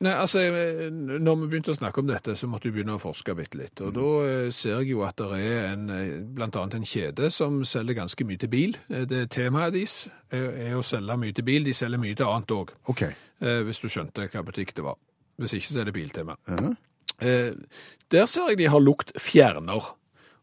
[0.04, 3.00] Nei, altså, eh, når vi begynte å snakke om dette, så måtte vi begynne å
[3.00, 3.80] forske bitte litt.
[3.80, 7.30] Og da eh, ser jeg jo at det er en, eh, blant annet en kjede
[7.32, 8.76] som selger ganske mye til bil.
[8.90, 9.96] Det temaet deres
[10.34, 11.64] er, å selge mye til bil.
[11.64, 13.06] De selger mye til annet òg, OK.
[13.40, 14.98] hvis du skjønte hva butikk det var.
[15.40, 16.36] Hvis ikke, så er det Biltema.
[16.46, 16.74] Mhm.
[16.74, 16.82] Eh,
[17.20, 19.92] Der ser jeg de har lukt fjerner.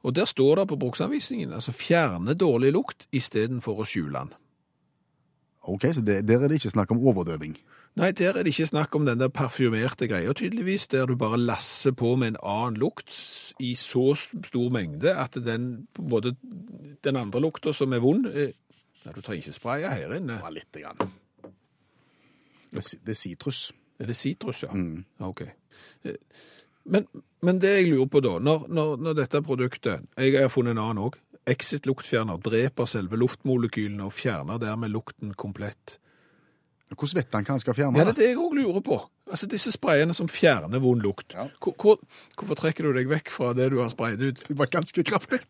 [0.01, 4.31] Og der står det på bruksanvisningen, altså fjerne dårlig lukt istedenfor å skjule den.
[5.69, 7.57] Ok, Så det, der er det ikke snakk om overdøving.
[7.99, 11.38] Nei, der er det ikke snakk om den der parfymerte greia, tydeligvis, der du bare
[11.38, 13.12] lasser på med en annen lukt
[13.60, 16.36] i så stor mengde at den, både
[17.03, 18.55] den andre lukta som er vond eh,
[19.01, 20.36] Nei, du trenger ikke spraye her inne.
[20.43, 21.13] Bare lite grann.
[22.69, 23.71] Det er sitrus.
[23.97, 24.69] Er det sitrus, ja?
[24.77, 25.01] Mm.
[25.25, 25.41] Ok.
[26.05, 26.19] Eh,
[26.84, 27.08] Men,
[27.41, 30.84] men det jeg lurer på da, når, når, når dette produktet Jeg har funnet en
[30.84, 31.17] annen òg.
[31.50, 35.98] Exit-luktfjerner dreper selve luftmolekylene og fjerner dermed lukten komplett.
[36.91, 37.98] Hvordan vet han hva han skal fjerne?
[37.98, 38.98] Ja, det er det jeg òg lurer på.
[39.32, 41.34] Altså Disse sprayene som fjerner vond lukt.
[41.34, 41.48] Ja.
[41.63, 42.02] Hvor, hvor,
[42.36, 44.44] hvorfor trekker du deg vekk fra det du har sprayet ut?
[44.48, 45.41] Det var ganske kraftig.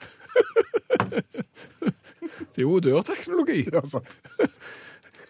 [2.52, 3.63] Det er jo dørteknologi.
[3.72, 4.10] Ja, sant.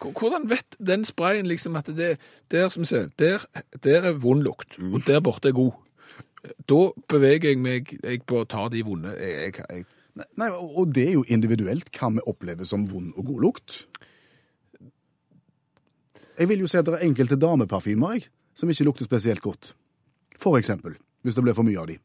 [0.02, 2.16] Hvordan vet den sprayen liksom at det
[2.52, 3.44] der som ser, der,
[3.84, 5.78] der er vond lukt, og der borte er god?
[6.42, 6.80] Da
[7.12, 9.14] beveger jeg meg jeg på å ta de vonde.
[9.20, 9.86] Jeg, jeg,
[10.36, 13.76] Nei, og det er jo individuelt hva vi opplever som vond og god lukt.
[16.36, 18.28] Jeg vil jo si at det er enkelte dameparfymer jeg,
[18.58, 19.72] som ikke lukter spesielt godt.
[20.42, 22.00] For eksempel, hvis det blir for mye av de.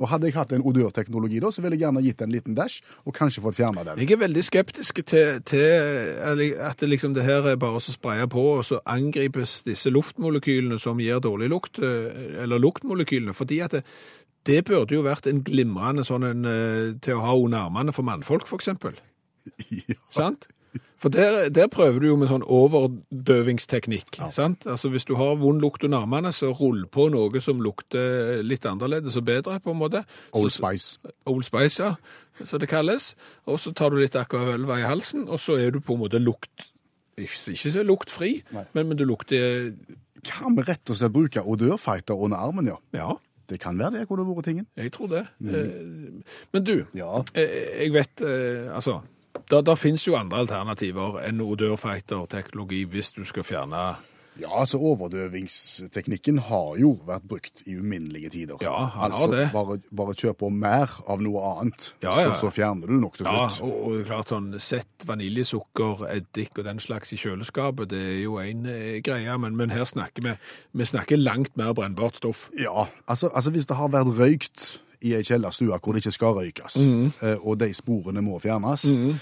[0.00, 2.80] Og hadde jeg hatt en odørteknologi da, så ville jeg gjerne gitt en liten dash,
[3.04, 4.00] og kanskje fått fjerna den.
[4.00, 8.28] jeg er veldig skeptisk til, til at det liksom det her er bare å spraye
[8.30, 13.76] på, og så angripes disse luftmolekylene som gir dårlig lukt, eh, eller luktmolekylene, fordi at
[13.76, 13.84] det,
[14.48, 18.06] det burde jo vært en glimrende sånn en, eh, til å ha under armene for
[18.08, 18.96] mannfolk, eksempel.
[19.70, 19.96] Ja.
[20.14, 20.48] Sant?
[21.00, 24.18] For der, der prøver du jo med sånn overdøvingsteknikk.
[24.30, 24.66] sant?
[24.66, 28.66] Altså Hvis du har vond lukt under armene, så rull på noe som lukter litt
[28.68, 30.04] annerledes og bedre, på en måte.
[30.32, 30.98] Old Så- Spice.
[31.26, 31.94] Old Spice, ja,
[32.44, 33.14] som det kalles.
[33.46, 36.18] Og så tar du litt akvavelva i halsen, og så er du på en måte
[36.22, 36.50] lukt
[37.18, 38.64] Ikke, så luktfri, Nei.
[38.72, 39.74] men, men du lukter
[40.24, 42.76] Hva med rett og slett bruke odørfighter under armen, ja?
[42.94, 43.12] Ja,
[43.48, 44.66] Det kan være det kunne vært tingen.
[44.76, 45.26] jeg tror det.
[45.40, 46.22] Mm.
[46.52, 47.22] Men du, Ja.
[47.34, 49.00] Eh, Jeg vet, eh, altså,
[49.50, 53.90] da, da finnes jo andre alternativer enn odørfighter-teknologi hvis du skal fjerne
[54.40, 58.60] Ja, altså overdøvingsteknikken har jo vært brukt i uminnelige tider.
[58.62, 59.48] Ja, han har altså, det.
[59.52, 62.30] Bare, bare kjør på mer av noe annet, Ja, ja.
[62.30, 66.68] Så, så fjerner du nok til Ja, og, og klart sånn sett vaniljesukker, eddik og
[66.70, 70.36] den slags i kjøleskapet, det er jo en eh, greie, men, men her snakker vi,
[70.78, 72.48] vi snakker langt mer brennbart stoff.
[72.56, 76.36] Ja, altså, altså hvis det har vært røykt i ei kjellerstue hvor det ikke skal
[76.36, 76.80] røykes,
[77.22, 79.14] eh, og de sporene må fjernes, mm.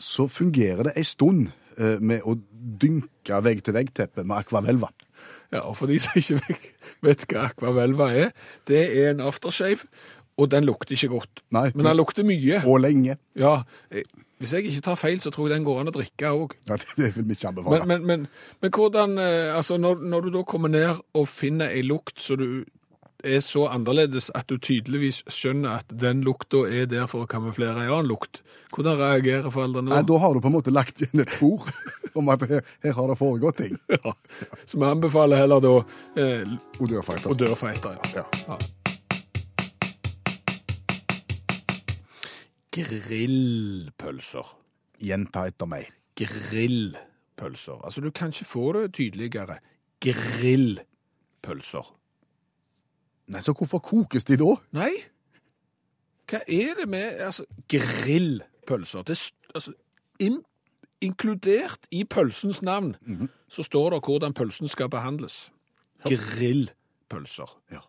[0.00, 2.36] så fungerer det ei stund eh, med å
[2.80, 4.90] dynke vegg-til-vegg-teppet med akvavelva.
[5.52, 6.58] Ja, og for de som ikke
[7.04, 8.34] vet, hva akvavelva er,
[8.68, 9.86] det er en aftershave,
[10.40, 11.44] og den lukter ikke godt.
[11.54, 11.68] Nei.
[11.76, 12.64] Men den lukter mye.
[12.66, 13.14] Og lenge.
[13.38, 13.60] Ja,
[14.42, 16.56] hvis jeg ikke tar feil, så tror jeg den går an å drikke òg.
[16.66, 17.84] Ja, det, vil vi ikke anbefale.
[17.86, 21.84] Men, men, men, men hvordan Altså, når, når du da kommer ned og finner ei
[21.86, 22.64] lukt som du
[23.24, 27.74] er så annerledes at du tydeligvis skjønner at den lukta er der for å kamuflere
[27.86, 28.42] en annen lukt,
[28.74, 30.08] hvordan reagerer foreldrene Nei, da?
[30.12, 31.66] da har du på en måte lagt igjen et spor
[32.20, 33.76] om at her, her har det foregått ting.
[34.04, 34.12] Ja.
[34.66, 35.74] Så vi anbefaler heller da
[36.20, 37.30] eh, Odørfighter.
[37.32, 38.24] odørfighter, ja.
[38.48, 38.58] Ja.
[43.14, 44.48] Grillpølser.
[45.04, 45.90] Gjenta etter meg.
[46.18, 47.80] Grillpølser.
[47.86, 49.58] Altså, du kan ikke få det tydeligere.
[50.04, 51.86] Grillpølser.
[53.26, 54.54] Nei, Så hvorfor kokes de da?
[54.72, 54.92] Nei.
[56.30, 59.02] Hva er det med altså, grillpølser?
[59.02, 59.18] Det,
[59.54, 59.72] altså,
[60.18, 60.42] in,
[61.00, 62.96] inkludert i pølsens navn
[63.48, 65.52] så står det hvordan pølsen skal behandles.
[66.04, 67.60] Grillpølser.
[67.72, 67.84] Ja.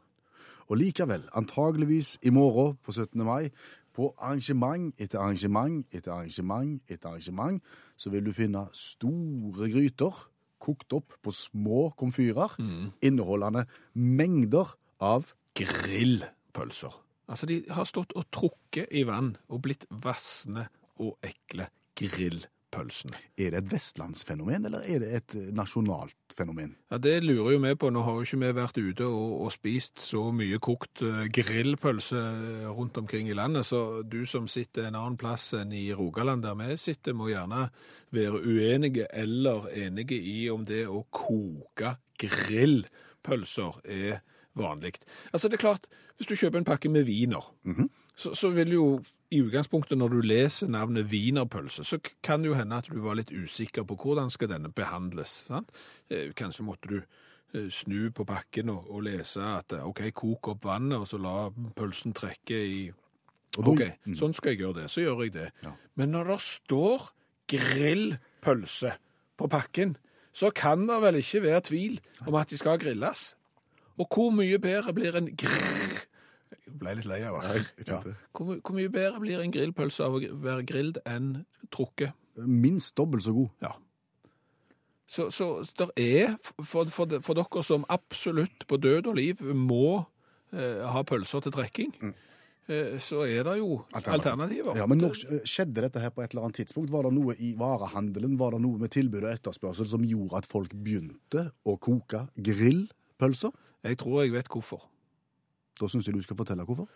[0.68, 3.24] Og likevel, antageligvis i morgen på 17.
[3.24, 3.50] mai,
[3.96, 7.62] på arrangement etter arrangement etter arrangement etter arrangement,
[7.96, 10.26] så vil du finne store gryter
[10.60, 12.58] kokt opp på små komfyrer,
[13.06, 17.02] inneholdende mengder av Grillpølser.
[17.32, 20.68] Altså, de har stått og trukket i vann og blitt vassende
[21.02, 23.18] og ekle grillpølsene.
[23.40, 26.76] Er det et vestlandsfenomen, eller er det et eh, nasjonalt fenomen?
[26.92, 27.90] Ja, Det lurer jo vi på.
[27.90, 32.22] Nå har jo ikke vi vært ute og, og spist så mye kokt eh, grillpølse
[32.22, 36.46] eh, rundt omkring i landet, så du som sitter en annen plass enn i Rogaland
[36.46, 37.70] der vi sitter, må gjerne
[38.16, 44.22] være uenige eller enige i om det å koke grillpølser er
[44.56, 44.96] vanlig.
[45.34, 45.88] Altså, det er klart,
[46.18, 47.44] hvis du kjøper en pakke med viner,
[48.16, 48.86] så, så vil jo
[49.34, 53.18] i utgangspunktet når du leser navnet wienerpølse, så kan det jo hende at du var
[53.20, 55.42] litt usikker på hvordan skal denne behandles.
[55.50, 55.72] Sant?
[56.10, 60.54] Eh, Kanskje måtte du eh, snu på pakken og, og lese at eh, ok, kok
[60.54, 62.86] opp vannet, og så la pølsen trekke i
[63.56, 63.86] Ok,
[64.20, 64.90] sånn skal jeg gjøre det.
[64.92, 65.46] Så gjør jeg det.
[65.64, 65.70] Ja.
[65.96, 67.06] Men når det står
[67.48, 68.96] grillpølse
[69.40, 69.96] på pakken,
[70.36, 73.30] så kan det vel ikke være tvil om at de skal grilles.
[73.96, 76.04] Og hvor mye bedre blir en grrr...
[76.66, 77.62] Jeg ble litt lei av det.
[77.88, 78.02] Ja.
[78.36, 82.16] Hvor, hvor mye bedre blir en grillpølse av å være grillet enn trukket?
[82.36, 83.50] Minst dobbelt så god.
[83.64, 83.72] Ja.
[85.08, 90.04] Så, så der er, for, for, for dere som absolutt på død og liv må
[90.52, 91.94] eh, ha pølser til trekking,
[92.68, 94.74] eh, så er det jo alternativer.
[94.80, 96.92] Ja, men når skjedde dette her på et eller annet tidspunkt?
[96.94, 100.50] Var det noe i varehandelen, var det noe med tilbud og etterspørsel som gjorde at
[100.50, 103.54] folk begynte å koke grillpølser?
[103.86, 104.82] Jeg tror jeg vet hvorfor.
[105.80, 106.88] Da syns jeg du skal fortelle hvorfor.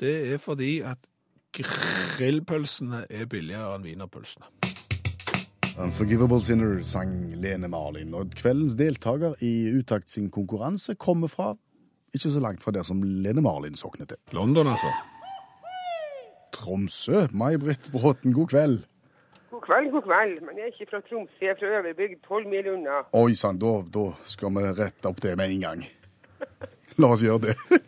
[0.00, 0.98] Det er fordi at
[1.52, 4.46] grillpølsene er billigere enn wienerpølsene.
[5.80, 11.54] Unforgivable Sinner sang Lene Marlin, og kveldens deltaker i Utakt sin konkurranse kommer fra
[12.14, 14.18] ikke så langt fra der som Lene Marlin sokner til.
[14.32, 14.90] London, altså.
[16.54, 17.26] Tromsø.
[17.32, 18.78] May-Britt Bråten, god kveld.
[19.70, 20.40] Kveld, god kveld.
[20.42, 22.96] Men jeg er ikke fra Tromsø, jeg er fra Øverbygd, tolv mil unna.
[23.14, 25.84] Oi sann, da, da skal vi rette opp det med en gang.
[26.98, 27.56] La oss gjøre det.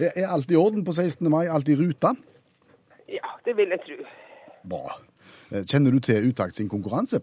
[0.00, 1.28] Er er alt i orden på 16.
[1.30, 1.44] mai?
[1.46, 2.14] Alt i ruta?
[3.12, 4.06] Ja, det vil jeg tro.
[4.72, 4.96] Bra.
[5.52, 7.20] Eh, Kjenner du til Utakt sin konkurranse?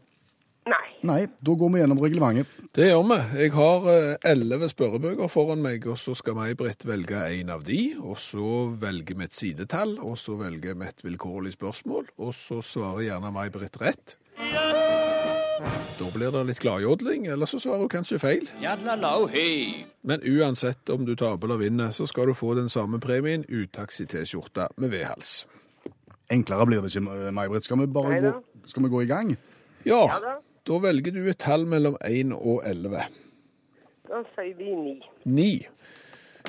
[1.05, 1.27] Nei.
[1.45, 2.47] Da går vi gjennom reglementet.
[2.73, 3.17] Det gjør vi.
[3.43, 7.81] Jeg har eh, elleve spørrebøker foran meg, og så skal May-Britt velge en av de,
[8.01, 12.61] og så velger vi et sidetall, og så velger vi et vilkårlig spørsmål, og så
[12.65, 14.15] svarer gjerne May-Britt rett.
[15.97, 18.43] Da blir det litt gladjodling, eller så svarer hun kanskje feil.
[20.05, 24.67] Men uansett om du taper eller vinner, så skal du få den samme premien, utaxi-T-skjorte
[24.77, 25.39] med V-hals.
[26.33, 27.65] Enklere blir det ikke, May-Britt.
[27.65, 29.33] Skal, vi bare gå- skal vi gå i gang?
[29.87, 30.79] Ja, Ja da.
[30.83, 33.07] velger du et tall mellom 1 og 11.
[34.07, 34.99] Da sier vi 9.
[35.25, 35.49] 9.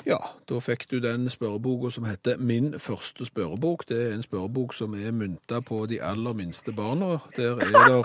[0.07, 3.89] Ja, da fikk du den spørreboka som heter Min første spørrebok.
[3.89, 7.19] Det er en spørrebok som er mynta på de aller minste barna.
[7.37, 8.03] Der er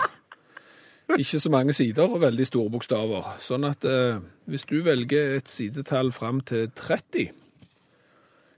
[1.08, 3.36] det ikke så mange sider og veldig store bokstaver.
[3.44, 7.30] Sånn at eh, hvis du velger et sidetall fram til 30,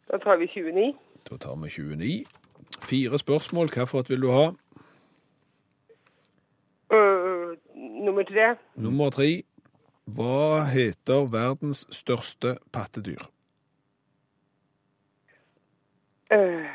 [0.07, 0.95] Da tar vi 29.
[1.31, 2.25] da tar vi 29.
[2.87, 3.69] Fire spørsmål.
[3.75, 4.45] Hvilket vil du ha?
[6.95, 7.26] Øh,
[7.97, 8.55] nummer tre.
[8.77, 9.31] Nummer tre.
[10.07, 13.27] Hva heter verdens største pattedyr?
[16.31, 16.67] Uh,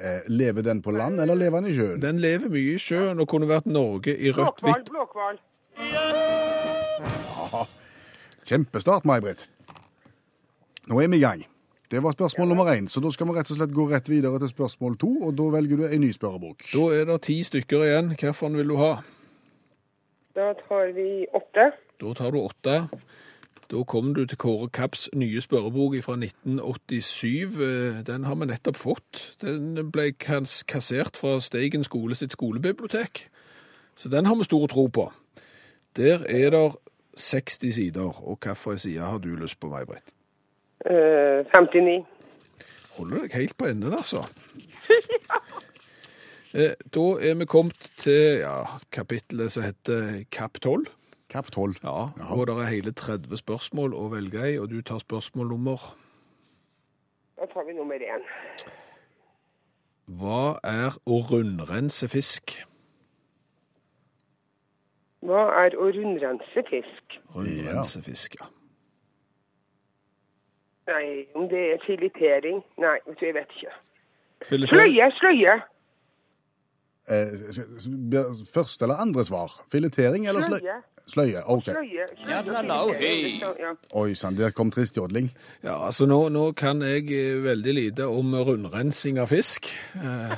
[0.00, 2.00] Eh, lever den på land, eller lever den i sjøen?
[2.00, 5.36] Den lever mye i sjøen og kunne vært Norge i rødt, blåkval,
[5.76, 7.66] hvitt Ja.
[8.48, 9.44] Kjempestart, May-Britt.
[10.88, 11.44] Nå er vi i gang.
[11.90, 14.38] Det var spørsmål nummer én, så da skal vi rett og slett gå rett videre
[14.38, 16.68] til spørsmål to, og da velger du en ny spørrebok.
[16.70, 18.12] Da er det ti stykker igjen.
[18.14, 18.92] Hvilken vil du ha?
[20.38, 21.72] Da tar vi åtte.
[22.00, 22.76] Da tar du åtte.
[23.70, 27.58] Da kommer du til Kåre Kapps nye spørrebok fra 1987.
[27.58, 29.36] Eh, Den har vi nettopp fått.
[29.42, 33.26] Den ble kassert fra Steigen skole sitt skolebibliotek.
[33.94, 35.12] Så den har vi stor tro på.
[35.96, 36.76] Der er det
[37.16, 40.19] 60 sider, og hvilken side har du lyst på, May-Britt?
[40.86, 42.06] Øh, 59.
[42.96, 44.24] Holder deg helt på enden, altså.
[46.54, 50.86] Eh, Da er vi kommet til ja, kapittelet som heter Kapp 12.
[51.30, 51.76] Kapp 12.
[51.84, 55.78] Ja, og det er hele 30 spørsmål å velge i, og du tar spørsmål nummer
[57.38, 58.26] Da tar vi nummer én.
[60.10, 62.56] Hva er å rundrense fisk?
[65.22, 67.20] Hva er å rundrense fisk?
[67.36, 68.50] Rundrense fisk, ja.
[70.90, 72.62] Nei, om det er filetering?
[72.82, 73.74] Nei, jeg vet ikke.
[74.48, 75.58] Sløye, sløye.
[77.10, 79.60] Eh, første eller andre svar?
[79.72, 80.60] Filetering eller sløye?
[80.60, 80.78] Sløye.
[81.10, 81.64] Sløye, OK.
[81.64, 82.06] Sløye.
[82.22, 83.74] sløye.
[83.98, 85.30] Oi sann, der kom trist jodling.
[85.64, 89.70] Ja, altså nå, nå kan jeg eh, veldig lite om rundrensing av fisk.
[90.00, 90.36] Eh,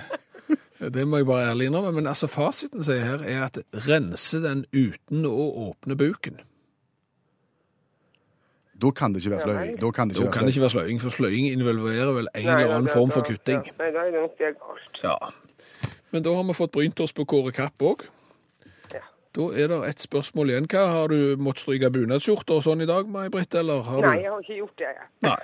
[0.82, 1.92] Det må jeg bare ærlig innrømme.
[1.94, 6.40] Men altså fasiten sier her er at rense den uten å åpne buken.
[8.82, 9.76] Da kan det ikke være sløying.
[9.80, 12.48] Da kan det Da være, kan det ikke være sløying, for sløying involverer vel en
[12.48, 13.62] eller annen form for kutting.
[13.66, 15.02] Ja, nei, da er det galt.
[15.04, 15.14] Ja.
[16.10, 18.04] Men da har vi fått brynt oss på Kåre Kapp òg.
[19.32, 20.66] Da er det et spørsmål igjen.
[20.68, 24.18] Hva Har du måttet stryke bunadsskjorter og sånn i dag, May-Britt, eller har du Nei,
[24.20, 24.90] jeg har ikke gjort det.
[24.90, 25.06] jeg.
[25.24, 25.38] Nei.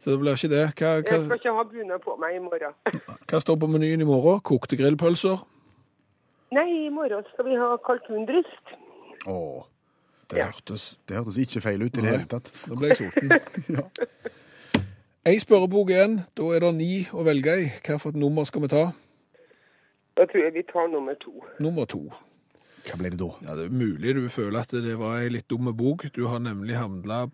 [0.00, 0.66] Så det blir ikke det.
[0.76, 2.76] Hva, Jeg skal ikke ha bunad på meg i morgen.
[3.30, 4.40] hva står på menyen i morgen?
[4.44, 5.40] Kokte grillpølser?
[6.52, 8.76] Nei, i morgen skal vi ha kalkundryst.
[9.28, 9.64] Åh,
[10.30, 12.50] Det hørtes det hørtes ikke feil ut i det hele tatt.
[12.66, 13.34] Da ble jeg sulten.
[15.28, 16.20] Ei spørrebok igjen.
[16.38, 17.68] Da er det ni å velge i.
[17.84, 18.84] Hvilket nummer skal vi ta?
[20.16, 21.34] Da tror jeg vi tar nummer to.
[21.60, 22.06] Nummer to.
[22.86, 23.28] Hva ble det da?
[23.44, 26.06] Ja, Det er mulig du føler at det var ei litt dum bok.
[26.16, 26.76] Du har nemlig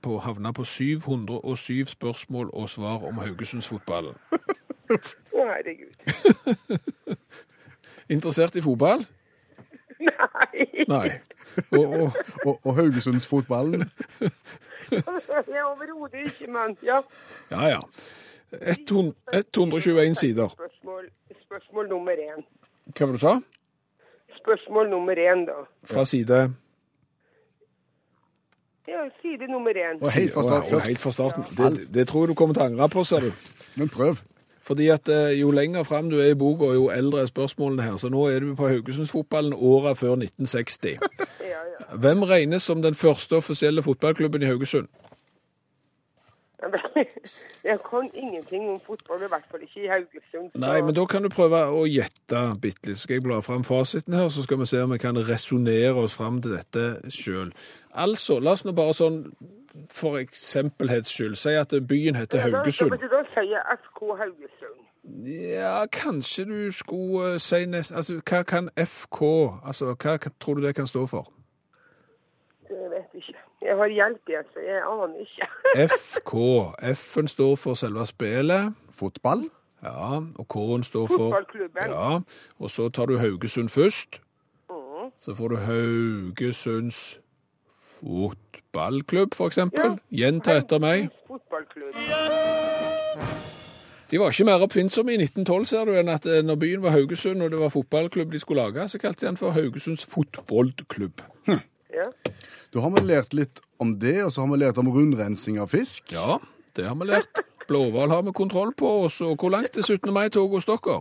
[0.02, 4.16] på, havna på 707 spørsmål og svar om Haugesundsfotballen.
[4.90, 5.94] Å, herregud.
[8.16, 9.06] Interessert i fotball?
[9.98, 11.09] Nei, Nei.
[11.70, 12.12] Og, og,
[12.46, 13.90] Og, og Haugesundsfotballen?
[14.90, 17.00] jeg overhodet ikke, men ja.
[17.50, 17.80] ja, ja.
[19.32, 20.48] 121 sider.
[20.48, 21.08] Spørsmål,
[21.46, 22.44] spørsmål nummer én.
[22.96, 23.34] Hva var det du sa?
[24.38, 25.64] Spørsmål nummer én, da.
[25.94, 26.54] Fra side
[28.88, 29.98] Ja, side nummer én.
[30.02, 30.80] Og helt fra starten.
[30.80, 31.44] Helt fra starten.
[31.58, 33.32] Det, det tror jeg du kommer til å angre på, ser du.
[33.74, 34.20] Men prøv.
[34.66, 37.96] Fordi at eh, jo lenger fram du er i boka, jo eldre er spørsmålene her.
[38.02, 40.98] Så nå er du på Haugesundsfotballen åra før 1960.
[41.46, 41.96] Ja, ja.
[42.02, 44.88] Hvem regnes som den første offisielle fotballklubben i Haugesund?
[47.64, 50.50] Jeg kan ingenting om fotball, i hvert fall ikke i Haugesund.
[50.52, 52.98] så- Nei, men da kan du prøve å gjette bitte litt.
[52.98, 56.14] Skal jeg bla fram fasiten her, så skal vi se om vi kan resonnere oss
[56.14, 57.52] fram til dette sjøl.
[57.94, 59.33] Altså, la oss nå bare sånn
[59.90, 62.90] for eksempelhets skyld si at byen heter da- Haugesund.
[62.90, 64.82] Da, da sier jeg FK Haugesund.
[65.26, 67.92] Ja, kanskje du skulle eh, si nest...
[67.92, 69.22] Altså, hva kan FK
[69.66, 71.32] Altså, hva tror du det kan stå for?
[72.68, 73.38] Det vet jeg ikke.
[73.62, 75.46] Jeg har hjelp, jeg, så jeg aner ikke.
[76.02, 76.32] FK.
[76.94, 78.74] F-en står for selve spillet.
[78.90, 79.50] Fotball?
[79.82, 81.82] Ja, og K-en står for Fotballklubben.
[81.86, 82.18] Ja,
[82.58, 84.20] og så tar du Haugesund først.
[84.70, 85.10] Mm.
[85.18, 87.20] Så får du Haugesunds
[88.66, 89.98] fotballklubb, for eksempel.
[90.11, 91.11] Gjenta etter meg.
[91.26, 91.94] Fotballklubb.
[94.11, 96.94] De var ikke mer oppfinnsomme i 1912, ser du, enn at eh, når byen var
[96.94, 101.24] Haugesund og det var fotballklubb de skulle lage, så kalte de den for Haugesunds fotballklubb.
[101.96, 102.11] Ja.
[102.74, 105.72] Da har vi lært litt om det, og så har vi lært om rundrensing av
[105.72, 106.12] fisk.
[106.12, 106.38] Ja,
[106.76, 107.40] det har vi lært.
[107.66, 108.87] Blåhval har vi kontroll på.
[109.07, 110.12] Og så hvor langt er 17.
[110.12, 110.98] mai-toget hos dere?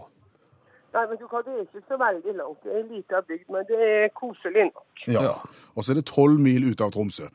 [0.95, 2.61] Nei, men du kan, det er ikke så veldig langt.
[2.63, 5.03] Det er en liten bygd, men det er koselig nok.
[5.11, 5.23] Ja.
[5.27, 5.33] Ja.
[5.75, 7.27] Og så er det tolv mil ut av Tromsø.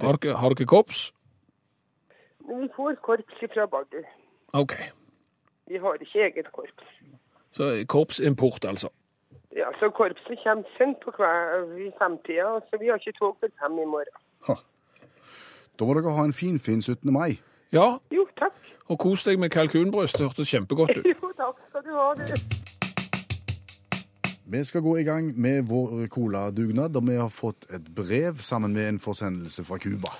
[0.00, 1.12] Har dere, har dere kops?
[2.48, 4.00] Vi får korps fra Bardu.
[4.52, 4.72] OK.
[5.68, 6.84] Vi har ikke eget korps.
[7.52, 8.88] Så korpsimport, altså.
[9.56, 13.52] Ja, så korpset kommer sent på hver i femtida, så vi har ikke tog til
[13.62, 14.20] fem i morgen.
[15.78, 17.12] Da må dere ha en finfin 17.
[17.12, 17.40] mai.
[17.72, 18.52] Ja, Jo, takk.
[18.88, 20.18] og kos deg med kalkunbrøst.
[20.18, 21.06] Det hørtes kjempegodt ut.
[21.22, 22.14] Jo, takk skal du ha.
[22.14, 22.83] Du.
[24.44, 28.74] Vi skal gå i gang med vår coladugnad, og vi har fått et brev sammen
[28.76, 30.12] med en forsendelse fra Cuba.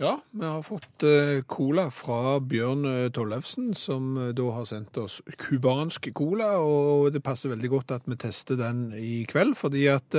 [0.00, 4.96] Ja, vi har fått eh, cola fra Bjørn eh, Tollefsen, som eh, da har sendt
[5.00, 9.84] oss kubansk cola, og det passer veldig godt at vi tester den i kveld, fordi
[9.92, 10.16] at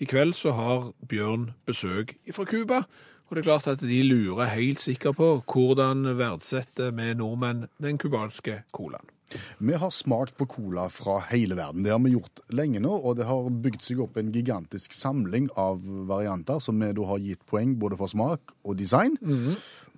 [0.00, 2.82] i kveld så har Bjørn besøk fra Cuba,
[3.28, 8.00] og det er klart at de lurer helt sikkert på hvordan verdsetter vi nordmenn den
[8.00, 9.12] kubanske colaen.
[9.58, 11.82] Vi har smakt på cola fra hele verden.
[11.84, 15.50] Det har vi gjort lenge nå, og det har bygd seg opp en gigantisk samling
[15.58, 19.18] av varianter som vi da har gitt poeng både for smak og design.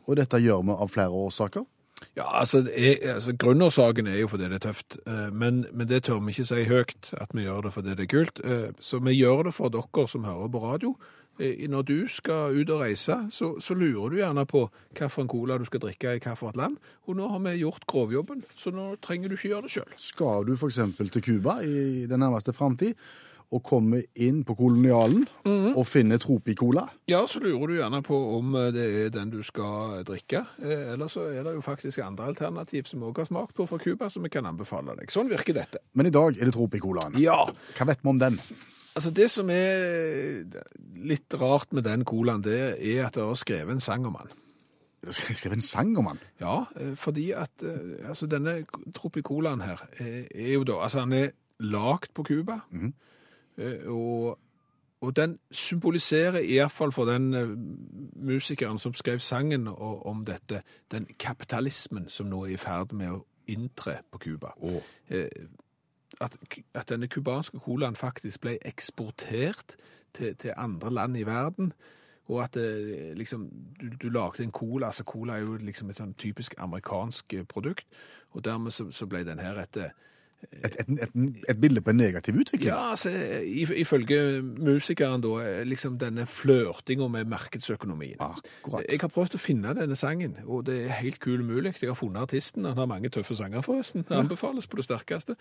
[0.08, 1.66] Og dette gjør vi av flere årsaker.
[2.16, 5.98] Ja, altså, er, altså Grunnårsaken er jo fordi det er tøft, eh, men, men det
[6.06, 8.40] tør vi ikke si høyt at vi gjør det fordi det er kult.
[8.40, 10.94] Eh, Så vi gjør det for dere som hører på radio.
[11.40, 15.56] Eh, Når du skal ut og reise, så, så lurer du gjerne på hvilken cola
[15.58, 16.76] du skal drikke i hvilket land.
[17.08, 19.96] Og nå har vi gjort grovjobben, så nå trenger du ikke gjøre det sjøl.
[19.96, 20.78] Skal du f.eks.
[21.16, 22.94] til Cuba i den nærmeste framtid
[23.50, 25.24] og komme inn på kolonialen
[25.74, 29.40] og finne Tropicola Ja, så lurer du gjerne på om eh, det er den du
[29.42, 30.44] skal drikke.
[30.62, 33.66] Eh, Eller så er det jo faktisk andre alternativ som vi også har smakt på
[33.66, 35.10] fra Cuba, som vi kan anbefale deg.
[35.10, 35.82] Sånn virker dette.
[35.98, 37.18] Men i dag er det Tropicolaen.
[37.18, 37.40] Ja,
[37.74, 38.38] Hva vet vi om den?
[39.00, 40.42] Altså Det som er
[41.08, 44.34] litt rart med den colaen, det er at det er skrevet en sang om den.
[45.16, 46.18] Skrevet en sang om den.
[46.42, 51.30] Ja, eh, fordi at eh, altså denne tropicolaen her er, jo da Altså han er
[51.60, 52.92] lagd på Cuba, mm.
[53.56, 54.38] eh, og,
[55.00, 57.56] og den symboliserer iallfall for den eh,
[58.20, 60.60] musikeren som skrev sangen om dette,
[60.92, 64.52] den kapitalismen som nå er i ferd med å inntre på Cuba.
[64.60, 64.84] Å.
[66.18, 66.36] Eh, at,
[66.74, 69.76] at denne kubanske colaen faktisk ble eksportert
[70.14, 71.72] til, til andre land i verden.
[72.30, 73.48] Og at det, liksom,
[73.80, 74.86] du, du lagde en cola.
[74.86, 77.86] altså Cola er jo liksom et sånn typisk amerikansk eh, produkt.
[78.30, 79.90] Og dermed så, så ble den her et eh,
[80.50, 81.14] Et, et, et,
[81.48, 82.68] et bilde på en negativ utvikling?
[82.70, 83.10] Ja, altså,
[83.80, 88.16] ifølge musikeren da, er liksom denne flørtinga med markedsøkonomien.
[88.20, 88.84] Akkurat.
[88.88, 91.74] Jeg har prøvd å finne denne sangen, og det er helt kul mulig.
[91.80, 94.04] Jeg har funnet artisten, han har mange tøffe sanger forresten.
[94.08, 95.36] Det anbefales på det sterkeste.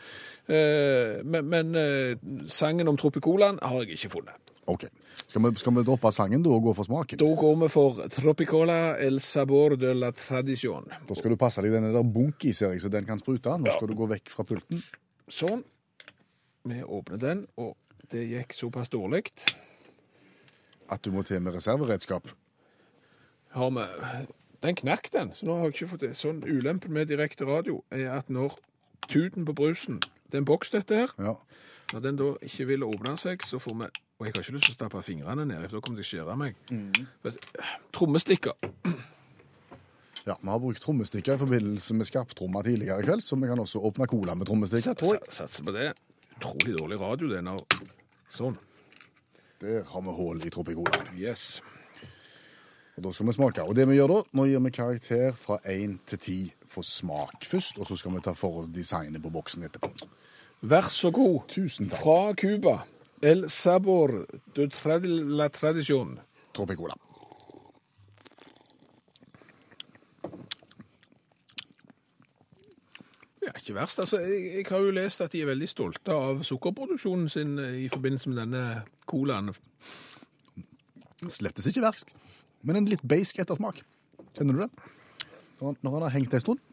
[0.47, 2.15] Eh, Men, men eh,
[2.47, 4.53] sangen om Tropicolaen har jeg ikke funnet.
[4.69, 4.85] Ok.
[5.25, 7.19] Skal vi, skal vi droppe sangen da og gå for smaken?
[7.21, 10.89] Da går vi for Tropicola el sabor de la tradición.
[11.09, 13.55] Da skal du passe deg denne der bunki, ser jeg, så den kan sprute.
[13.57, 14.81] Nå skal du gå vekk fra pulten.
[15.29, 15.63] Sånn.
[16.69, 17.75] Vi åpner den, og
[18.13, 19.31] det gikk såpass dårlig.
[20.89, 22.29] At du må til med reserveredskap.
[23.57, 23.85] har vi
[24.61, 26.15] Den knakk den, så nå har jeg ikke fått det.
[26.19, 28.57] Sånn ulempen med direkte radio er at når
[29.07, 31.13] tuten på brusen Det er en boks, dette her.
[31.17, 31.37] Ja.
[31.93, 33.87] Når den da ikke vil åpne seg, så får vi
[34.19, 36.07] Og jeg har ikke lyst til å stappe fingrene ned, for da kommer de til
[36.07, 36.57] å skjære meg.
[36.75, 37.85] Mm.
[37.95, 38.57] Trommestikker.
[40.27, 40.35] ja.
[40.35, 43.79] Vi har brukt trommestikker i forbindelse med skarptromma tidligere i kveld, så vi kan også
[43.79, 44.99] åpne cola med trommestikker.
[45.31, 45.93] Satser på det.
[46.35, 47.63] Utrolig dårlig radio, det når
[48.29, 48.59] Sånn.
[49.63, 50.99] Der har vi hull i Tropicola.
[51.17, 51.61] Yes.
[52.99, 53.63] Og da skal vi smake.
[53.63, 56.37] Og det vi gjør da, nå gir vi karakter fra 1 til 10
[56.69, 59.89] for smak først, og så skal vi ta for oss designet på boksen etterpå.
[60.61, 61.45] Vær så god.
[61.47, 62.01] Tusen takk.
[62.03, 62.79] Fra Cuba.
[63.21, 66.19] El sabor de trad la tradición.
[66.53, 66.95] Tropicola.
[73.39, 73.99] Ja, ikke verst.
[73.99, 77.85] Altså, jeg, jeg har jo lest at de er veldig stolte av sukkerproduksjonen sin eh,
[77.85, 78.63] i forbindelse med denne
[79.07, 79.53] colaen.
[81.27, 82.11] Slettes ikke verst,
[82.63, 83.81] men en litt beisk ettersmak.
[84.35, 84.69] Kjenner du det?
[85.59, 86.68] Når, når han har hengt en stund.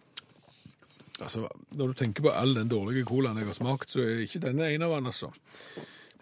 [1.21, 4.43] Altså, når du tenker på all den dårlige colaen jeg har smakt, så er ikke
[4.43, 5.31] denne en av den, altså.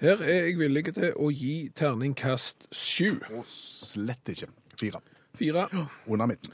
[0.00, 3.16] Her er jeg villig til å gi terningkast sju.
[3.48, 4.48] Slett ikke.
[4.78, 5.00] Fire.
[5.38, 5.66] Fire.
[6.06, 6.52] Under midten.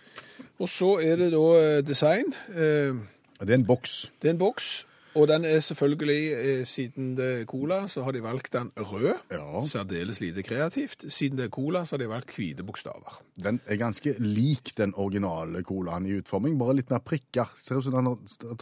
[0.61, 2.33] Og så er det da eh, design.
[2.53, 2.97] Eh,
[3.41, 4.11] Det er en boks.
[4.21, 4.71] Det er en boks,
[5.15, 9.13] og den er selvfølgelig, eh, siden det er cola, så har de valgt den rød.
[9.31, 9.63] Ja.
[9.67, 11.05] Særdeles lite kreativt.
[11.13, 13.21] Siden det er cola, så har de valgt hvite bokstaver.
[13.45, 17.51] Den er ganske lik den originale colaen i utforming, bare litt mer prikker.
[17.59, 18.05] Ser ut som det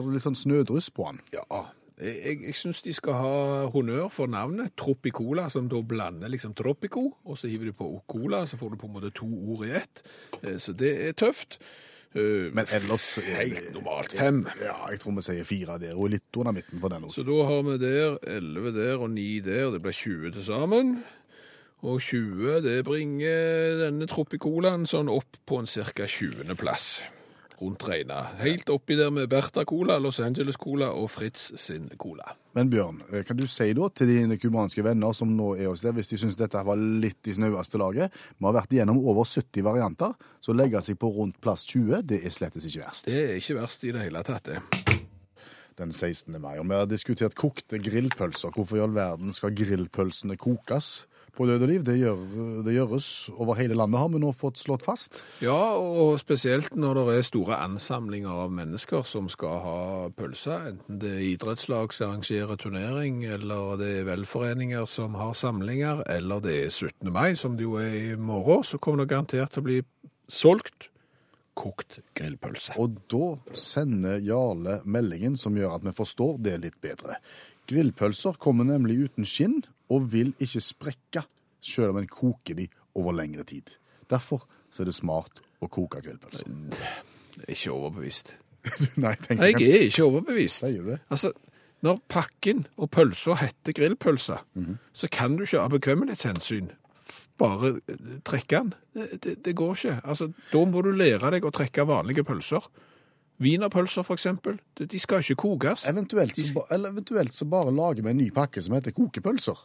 [0.00, 1.20] er litt sånn snødryss på den.
[1.34, 1.64] Ja,
[1.98, 7.08] jeg, jeg syns de skal ha honnør for navnet Tropicola, som da blander liksom Tropico,
[7.24, 9.72] og så hiver de på Cola, så får du på en måte to ord i
[9.80, 10.02] ett.
[10.42, 11.58] Eh, Så det er tøft.
[12.16, 14.14] Eh, Men ellers er Helt normalt.
[14.16, 14.46] Fem.
[14.62, 17.38] Ja, jeg tror vi sier fire der, og litt under midten på den Så da
[17.44, 19.70] har vi der 11 der og 9 der.
[19.74, 20.98] Det blir 20 til sammen.
[21.86, 26.06] Og 20, det bringer denne Tropicolaen sånn opp på en ca.
[26.06, 26.56] 20.
[26.58, 27.02] plass.
[27.58, 28.20] Rundt regna.
[28.38, 32.36] Helt oppi der med Berta Cola, Los Angeles Cola og Fritz sin cola.
[32.54, 35.82] Men Bjørn, eh, kan du si da til dine kubanske venner som nå er hos
[35.82, 39.26] deg, hvis de syns dette var litt i snaueste laget Vi har vært igjennom over
[39.26, 43.10] 70 varianter, så å legge seg på rundt plass 20, det er slettes ikke verst.
[43.10, 44.62] Det er ikke verst i det hele tatt, det.
[45.78, 46.40] Den 16.
[46.40, 46.58] mai.
[46.58, 48.50] Og vi har diskutert kokte grillpølser.
[48.54, 51.84] Hvorfor i all verden skal grillpølsene kokes på død og liv?
[51.86, 52.22] Det, gjør,
[52.66, 55.22] det gjøres over hele landet, har vi nå fått slått fast.
[55.44, 59.80] Ja, og spesielt når det er store ansamlinger av mennesker som skal ha
[60.18, 60.58] pølse.
[60.72, 66.44] enten det er idrettslag som arrangerer turnering, eller det er velforeninger som har samlinger, eller
[66.44, 67.12] det er 17.
[67.12, 69.82] mai, som det jo er i morgen, så kommer det garantert til å bli
[70.28, 70.90] solgt
[71.58, 72.76] kokt grillpølse.
[72.78, 77.18] Og da sender Jarle meldingen som gjør at vi forstår det litt bedre.
[77.68, 81.24] Grillpølser kommer nemlig uten skinn og vil ikke sprekke
[81.64, 82.68] selv om en koker de
[82.98, 83.74] over lengre tid.
[84.10, 86.48] Derfor så er det smart å koke grillpølser.
[86.48, 88.34] Jeg er ikke overbevist.
[89.02, 90.64] Nei, tenker Jeg er ikke overbevist.
[90.64, 90.98] Sier du det?
[91.12, 91.32] Altså,
[91.86, 94.40] når pakken og pølsa heter grillpølse,
[94.92, 96.72] så kan du ikke av bekvemmelighetshensyn
[97.38, 98.74] bare eh, trekke den.
[99.22, 99.96] Det, det, går ikke.
[100.04, 102.66] Altså, da må du lære deg å trekke vanlige pølser.
[103.38, 104.02] Wienerpølser,
[104.78, 105.86] de de skal ikke kokes.
[105.86, 109.60] Eventuelt så, eller eventuelt så bare lager vi en ny pakke som heter kokepølser.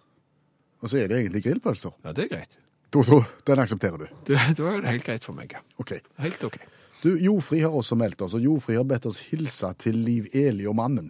[0.84, 1.96] Og så er det egentlig grillpølser.
[2.04, 2.60] Ja, det er greit.
[2.94, 4.08] Da, da, den aksepterer du.
[4.28, 5.56] Det, da er det helt greit for meg.
[5.56, 5.64] ja.
[5.82, 5.96] Ok.
[6.22, 6.60] Helt OK.
[7.04, 10.68] Du, Jofri har også meldt oss, og Jofri har bedt oss hilse til Liv Eli
[10.70, 11.10] og mannen.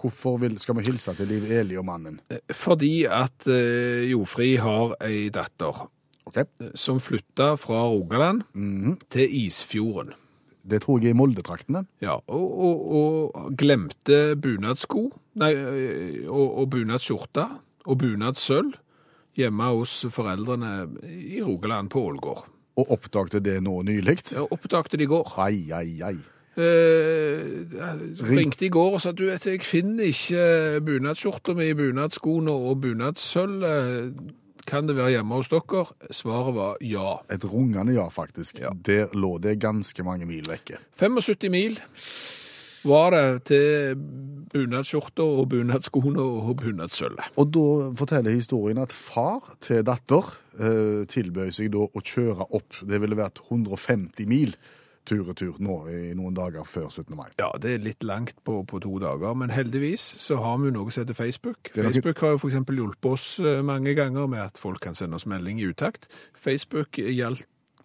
[0.00, 2.20] Hvorfor vil, skal vi hilse til Liv Eli og mannen?
[2.56, 5.88] Fordi at uh, Jofri har ei datter
[6.28, 8.44] Ok, eh, som flytta fra Rogaland
[9.10, 10.12] til Isfjorden.
[10.62, 11.82] Det tror jeg er i Moldetraktene.
[12.04, 15.08] Ja, og, og, og glemte bunadsko,
[15.40, 15.50] nei,
[16.28, 17.48] og, og bunadsskjorte
[17.88, 18.76] og bunadssølv
[19.38, 22.44] hjemme hos foreldrene i Rogaland på Ålgård.
[22.80, 24.20] Og oppdagte det nå nylig.
[24.32, 25.34] Ja, oppdagte det i går.
[25.42, 26.18] Ai, ai, ai.
[26.60, 27.66] Eh,
[28.26, 34.20] ringte i går og sa du vet, jeg finner ikke bunadsskjorta mi, bunadsskoene og bunadssølvet.
[34.68, 35.86] Kan det være hjemme hos dere?
[36.14, 37.16] Svaret var ja.
[37.32, 38.60] Et rungende ja, faktisk.
[38.86, 40.78] Der lå det ganske mange mil vekke.
[40.98, 41.80] 75 mil
[42.86, 44.00] var det til
[44.50, 47.36] bunadsskjorta og bunadsskoene og bunadssølvet.
[47.40, 47.66] Og da
[47.98, 52.82] forteller historien at far til datter eh, tilbød seg da å kjøre opp.
[52.82, 54.56] Det ville vært 150 mil
[55.08, 57.14] tur-retur nå i noen dager før 17.
[57.16, 57.28] mai.
[57.40, 60.92] Ja, det er litt langt på, på to dager, men heldigvis så har vi noe
[60.92, 61.72] som heter Facebook.
[61.72, 65.18] Er Facebook har jo eksempel hjulpet oss eh, mange ganger med at folk kan sende
[65.18, 66.10] oss melding i utakt.
[66.36, 67.00] Facebook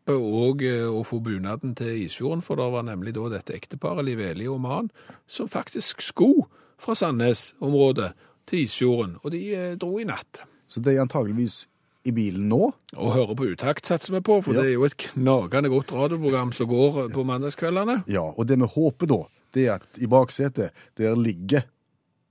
[0.05, 0.61] hjelper òg
[0.93, 4.59] å få bunaden til Isfjorden, for det var nemlig da dette ekteparet, Liv Eli og
[4.61, 4.91] Maren,
[5.27, 6.45] som faktisk sko
[6.77, 8.13] fra Sandnes-området
[8.47, 10.43] til Isfjorden, og de eh, dro i natt.
[10.67, 11.67] Så det er antageligvis
[12.05, 12.71] i bilen nå.
[12.95, 14.61] Og hører på utakt, satser vi på, for Ja.
[14.61, 18.03] det er jo et knagende godt radioprogram som går på mandagskveldene.
[18.07, 21.65] Ja, og det vi håper da, det er at i baksetet der ligger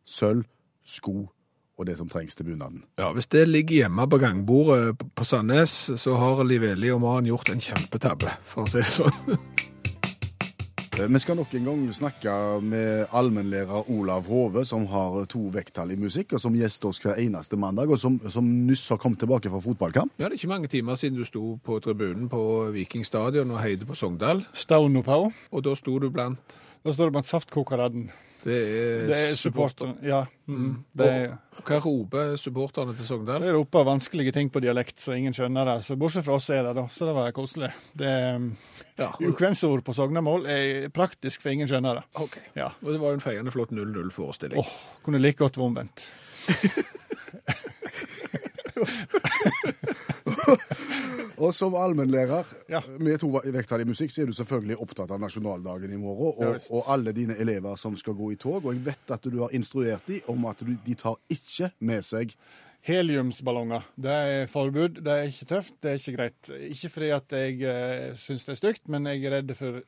[0.07, 0.45] sølv,
[0.85, 1.31] sko
[1.79, 2.85] og det som trengs til bunaden.
[2.99, 7.27] Ja, Hvis det ligger hjemme på gangbordet på Sandnes, så har Liv Eli og Maren
[7.27, 9.39] gjort en kjempetabbe, for å si det sånn.
[10.95, 15.91] Eh, Vi skal nok en gang snakke med allmennlærer Olav Hove, som har to vekttall
[15.91, 19.19] i musikk, og som gjester oss hver eneste mandag, og som, som nyss har kommet
[19.19, 20.13] tilbake fra fotballkamp.
[20.19, 23.59] Ja, Det er ikke mange timer siden du sto på tribunen på Viking stadion og
[23.65, 25.19] heide på Sogndal, Stone på.
[25.51, 28.11] og da sto du blant Da står det blant saftkokeraden.
[28.45, 29.95] Det er, Det er supporteren.
[30.05, 30.19] Ja.
[30.47, 30.85] Mm.
[30.93, 33.41] Det, er, Og hva roper supporterne til Sogndal?
[33.41, 35.79] det roper vanskelige ting på dialekt, så ingen skjønner det.
[35.87, 36.85] Så Bortsett fra oss er det, da.
[36.93, 37.71] Så det var koselig.
[37.97, 38.51] Det er,
[39.01, 42.05] Ja, Ukvemsord på sognamål er praktisk, for ingen skjønner det.
[42.15, 42.37] ok.
[42.55, 42.69] Ja.
[42.85, 44.61] Og det var jo en feiende flott 0-0-forestilling.
[44.61, 46.11] Åh, kunne like godt vært omvendt.
[51.37, 52.81] Og som allmennlærer Ja.
[52.99, 56.45] med to vekttall i musikk, så er du selvfølgelig opptatt av nasjonaldagen i morgen, og,
[56.55, 58.65] ja, og alle dine elever som skal gå i tog.
[58.65, 62.03] Og jeg vet at du har instruert dem om at du, de tar ikke med
[62.07, 62.37] seg
[62.85, 64.99] Heliumsballonger, det er forbud.
[65.01, 66.51] Det er ikke tøft, det er ikke greit.
[66.69, 69.81] Ikke fordi at jeg eh, syns det er stygt, men jeg er redd for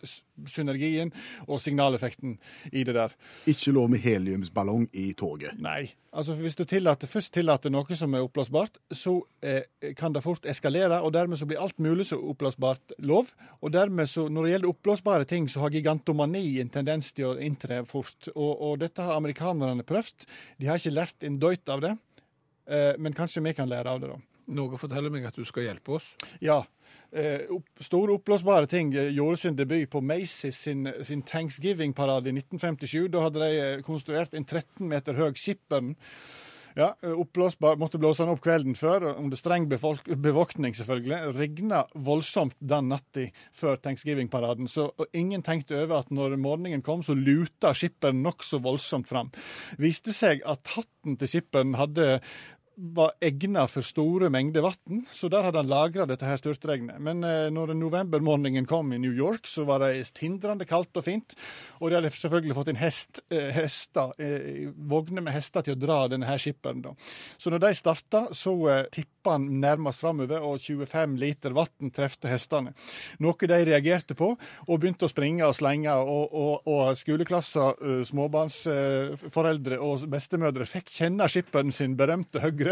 [0.49, 1.13] synergien
[1.45, 2.39] og signaleffekten
[2.73, 3.13] i det der.
[3.47, 5.61] ikke lov med heliumsballong i toget.
[5.61, 5.91] Nei.
[6.17, 10.49] Altså Hvis du tillater, først tillater noe som er oppblåsbart, så eh, kan det fort
[10.49, 13.29] eskalere, og dermed så blir alt mulig som oppblåsbart lov.
[13.61, 17.37] Og dermed så, når det gjelder oppblåsbare ting, så har gigantomani en tendens til å
[17.37, 18.33] inntre fort.
[18.33, 20.25] Og, og dette har amerikanerne prøvd.
[20.57, 21.97] De har ikke lært en døyt av det,
[22.67, 24.17] men kanskje vi kan lære av det, da.
[24.55, 26.13] Noe forteller meg at du skal hjelpe oss.
[26.45, 26.61] Ja.
[27.11, 32.37] Eh, opp, store oppblåsbare ting eh, gjorde sin debut på Macy's sin, sin Thanksgiving-parade i
[32.37, 33.09] 1957.
[33.15, 35.97] Da hadde de eh, konstruert en 13 meter høy skipperen.
[36.77, 41.33] Ja, eh, oppblåsbar, Måtte blåse den opp kvelden før, under streng bevoktning, selvfølgelig.
[41.39, 47.17] Regna voldsomt den natta før Thanksgiving-paraden, så ingen tenkte over at når morgenen kom, så
[47.17, 49.33] luta skipperen nokså voldsomt fram.
[49.81, 52.21] Viste seg at hatten til skipperen hadde
[52.77, 57.01] var egna for store mengder vann, så der hadde han lagra dette her styrtregnet.
[57.01, 61.33] Men eh, når novembermorgenen kom i New York, så var det tindrende kaldt og fint.
[61.81, 65.81] Og de hadde selvfølgelig fått inn hest, eh, hester, eh, vogner med hester til å
[65.81, 66.85] dra denne her skipperen.
[66.85, 66.93] Da.
[67.41, 72.29] Så når de starta, så eh, tippa han nærmest framover, og 25 liter vann trefte
[72.31, 72.77] hestene.
[73.25, 75.97] Noe de reagerte på, og begynte å springe og slenge.
[75.97, 82.66] Og, og, og skoleklasser, eh, småbarnsforeldre og bestemødre fikk kjenne skipperen sin berømte høyre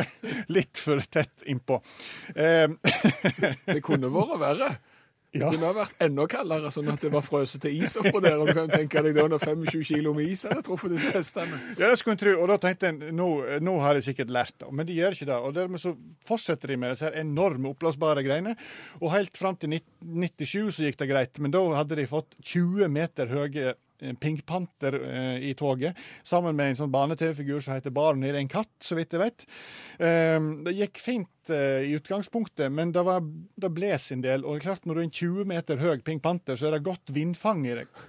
[0.55, 1.80] litt for tett innpå.
[2.34, 2.68] Eh,
[3.74, 4.72] Det kunne vært verre.
[5.34, 5.49] Det Ja.
[5.51, 8.36] kunne ha vært enda kaldere, sånn at det var frøset til is oppå der.
[8.38, 11.59] Og du kan tenke deg da når 25 kilo med is hadde truffet disse hestene.
[11.74, 12.34] Ja, det skulle en tro.
[12.45, 13.26] Og da tenkte jeg nå,
[13.66, 14.68] nå har de sikkert lært det.
[14.70, 15.38] Men de gjør ikke det.
[15.42, 15.97] Og dermed så
[16.28, 18.55] fortsetter de med disse her enorme oppblåsbare greiene.
[19.03, 21.42] Og helt fram til 1997 så gikk det greit.
[21.42, 23.74] Men da hadde de fått 20 meter høye
[24.20, 28.30] Pink Panther eh, i toget, sammen med en sånn barne-TV-figur som heter Barney.
[28.30, 29.47] Det er en katt, så vidt jeg vet.
[29.99, 34.45] Eh, det gikk fint eh, i utgangspunktet, men det, var, det bles en del.
[34.45, 36.78] Og det er klart, når du er en 20 meter høy Pink Panther, så er
[36.78, 38.05] det godt vindfang i deg.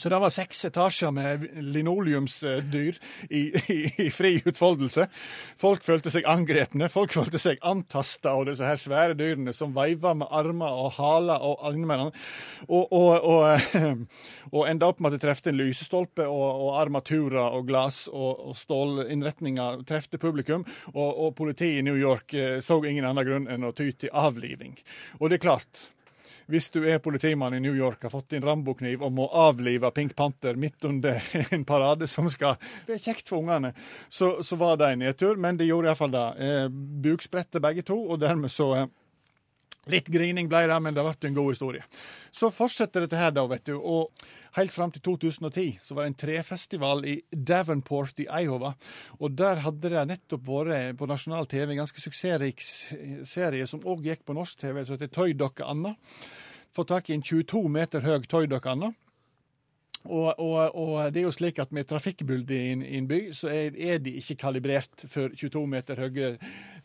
[0.00, 2.98] Så det var seks etasjer med linoleumsdyr
[3.30, 5.06] i, i, i fri utfoldelse.
[5.60, 10.14] Folk følte seg angrepne, folk følte seg antasta av disse her svære dyrene som veiva
[10.18, 12.12] med armer og haler og innimellom.
[12.68, 14.04] Og, og, og,
[14.52, 18.48] og enda opp med at det trefte en lysestolpe, og, og armaturer og glass og,
[18.48, 20.66] og stålinnretninger trefte publikum.
[20.94, 24.12] Og, og politiet i New York eh, så ingen annen grunn enn å ty til
[24.12, 24.76] avliving.
[25.20, 25.88] Og det er klart.
[26.50, 30.16] Hvis du er politimann i New York, har fått din Rambo-kniv og må avlive Pink
[30.16, 31.22] Panther midt under
[31.54, 33.72] en parade som skal Det er kjekt for ungene.
[34.08, 36.26] Så, så var det en nedtur, men de gjorde iallfall det.
[36.42, 36.66] Eh,
[37.04, 38.90] Bukspredte begge to, og dermed så eh,
[39.90, 41.82] Litt grining ble det, men det ble en god historie.
[42.30, 43.74] Så fortsetter dette her, da, vet du.
[43.78, 44.12] Og
[44.54, 48.76] helt fram til 2010 så var det en trefestival i Davenport i Iowa.
[49.18, 54.06] Og der hadde det nettopp vært på nasjonal TV en ganske suksessrik serie som òg
[54.06, 55.96] gikk på norsk TV, som heter Tøydokka Anna.
[56.72, 58.94] Få tak i en 22 meter høy tøydokka Anna.
[60.04, 63.50] Og, og, og det er jo slik at med trafikkbulde i i en by, så
[63.52, 66.36] er, er de ikke kalibrert for 22 meter høye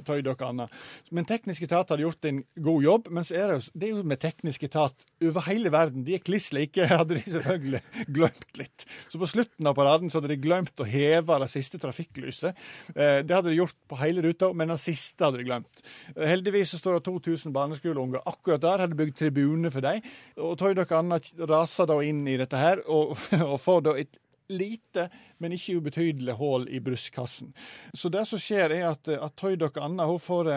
[0.05, 0.73] tøydokker og annet.
[1.15, 3.09] Men teknisk etat hadde gjort en god jobb.
[3.13, 6.05] Men så er det, jo, det er jo med teknisk etat over hele verden.
[6.05, 7.81] De er kliss like, hadde de selvfølgelig
[8.19, 8.85] glemt litt.
[9.09, 12.61] Så på slutten av paraden så hadde de glemt å heve det siste trafikklyset.
[12.93, 15.83] Eh, det hadde de gjort på hele ruta, men det siste hadde de glemt.
[16.17, 20.05] Heldigvis så står det 2000 barneskoleunger akkurat der, hadde bygd tribune for dem.
[20.43, 22.83] Og Tøydokker annet raser da inn i dette her.
[22.85, 23.06] og
[23.51, 25.09] og får da et lite,
[25.43, 27.51] men ikke ubetydelig hull i brystkassen.
[27.93, 30.51] Så det som skjer, er at, at Tøydokka Anna hun får,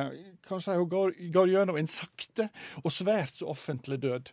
[0.46, 2.48] kan si, hun går, går gjennom en sakte
[2.84, 4.30] og svært så offentlig død.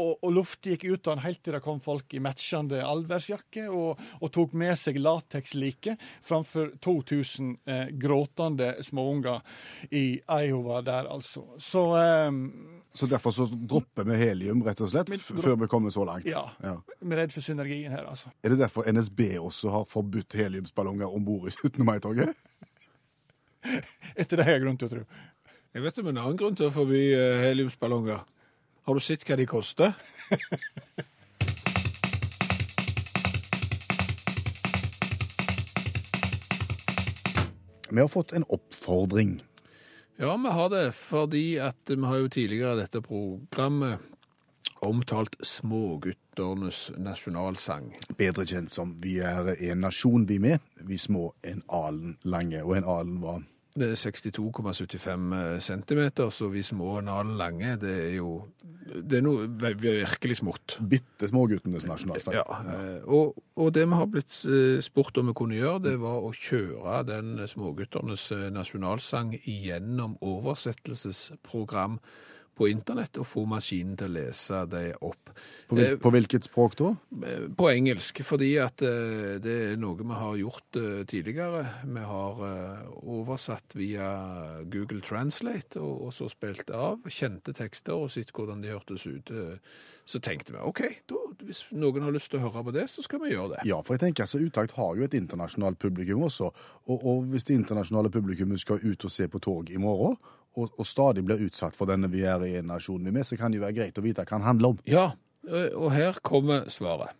[0.00, 3.66] Og, og luft gikk ut av den helt til det kom folk i matchende allværsjakke
[3.68, 5.96] og, og, tok med seg latekslike
[6.26, 9.42] framfor 2000 eh, gråtende småunger
[9.90, 11.44] i Iowa der, altså.
[11.60, 12.30] Så eh,
[12.92, 16.26] Så derfor så dropper vi helium, rett og slett, før vi kommer så langt?
[16.26, 16.48] Ja.
[16.64, 16.76] ja.
[16.98, 18.32] Vi er redd for synergien her, altså.
[18.42, 21.84] Er det derfor NSB også har forbudt heliumsballonger om bord i 17.
[21.86, 22.34] mai-toget?
[24.20, 25.04] Etter det har jeg grunn til å tro.
[25.70, 28.24] Jeg vet om en annen grunn til å forby eh, heliumsballonger.
[28.90, 29.92] Har du sett hva de koster?
[37.90, 39.36] Vi har fått en oppfordring.
[40.18, 43.98] Ja, vi har det, fordi at vi har jo tidligere i dette programmet
[44.82, 47.94] omtalt smågutternes nasjonalsang.
[48.18, 50.58] Bedre kjent som Vi er en nasjon, vi med.
[50.82, 52.62] Vi små en alen lange.
[52.66, 57.92] Og en alen var Det er 62,75 centimeter, så vi små en alen lange, det
[58.08, 58.32] er jo
[58.90, 60.76] det er noe virkelig smått.
[60.90, 62.34] bitte småguttenes nasjonalsang.
[62.34, 65.94] Ja, eh, og, og det vi har blitt eh, spurt om vi kunne gjøre, det
[66.02, 72.00] var å kjøre den smågutternes eh, nasjonalsang gjennom oversettelsesprogram
[72.60, 75.30] på internett og få maskinen til å lese det opp.
[75.70, 76.90] På, hvil, på hvilket språk da?
[77.24, 81.62] Eh, På engelsk, fordi at eh, det er noe vi har gjort eh, tidligere.
[81.88, 84.10] Vi har eh, oversatt via
[84.68, 87.00] Google Translate og, og så spilt av.
[87.08, 89.32] Kjente tekster og sett hvordan de hørtes ut.
[89.32, 89.56] Eh,
[90.10, 93.02] Så tenkte vi OK, da, hvis noen har lyst til å høre på det, så
[93.04, 93.60] skal vi gjøre det.
[93.68, 96.48] Ja, for jeg tenker altså, Utakt har jo et internasjonalt publikum også.
[96.90, 100.18] Og, og hvis det internasjonale publikummet skal ut og se på tog i morgen,
[100.56, 103.26] og, og stadig blir utsatt for denne vi er i en nasjon vi er med,
[103.26, 104.78] så kan det jo være greit å vite hva den handler om.
[104.86, 105.06] Ja,
[105.48, 107.16] eh, og her kommer svaret.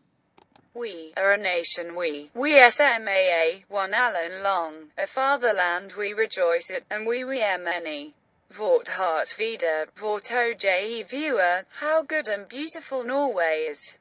[0.75, 2.31] We are a nation, we.
[2.33, 4.93] We SMAA, one Allen long.
[4.97, 8.15] A fatherland we rejoice at, and we we are many.
[8.57, 13.93] Vårt heart vida, vårt OJ viewer, how good and beautiful Norway is.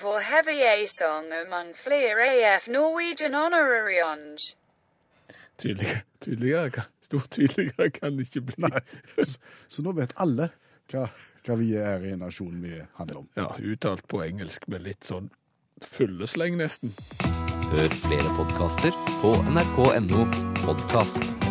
[0.00, 4.54] Vår heavy A song among fler AF Norwegian honorarions.
[5.58, 8.68] Tydeligere, tydeligere kan, stort tydeligere kan det ikke bli.
[8.68, 8.82] Nei,
[9.18, 10.52] så, så nå vet alle
[10.92, 11.08] hva,
[11.46, 13.28] hva vi er i nasjonen vi handler om.
[13.38, 15.32] Ja, uttalt på engelsk med litt sånn
[15.84, 16.94] fyllesleng nesten.
[17.68, 20.24] Hør flere podkaster på nrk.no
[20.62, 21.47] podkast.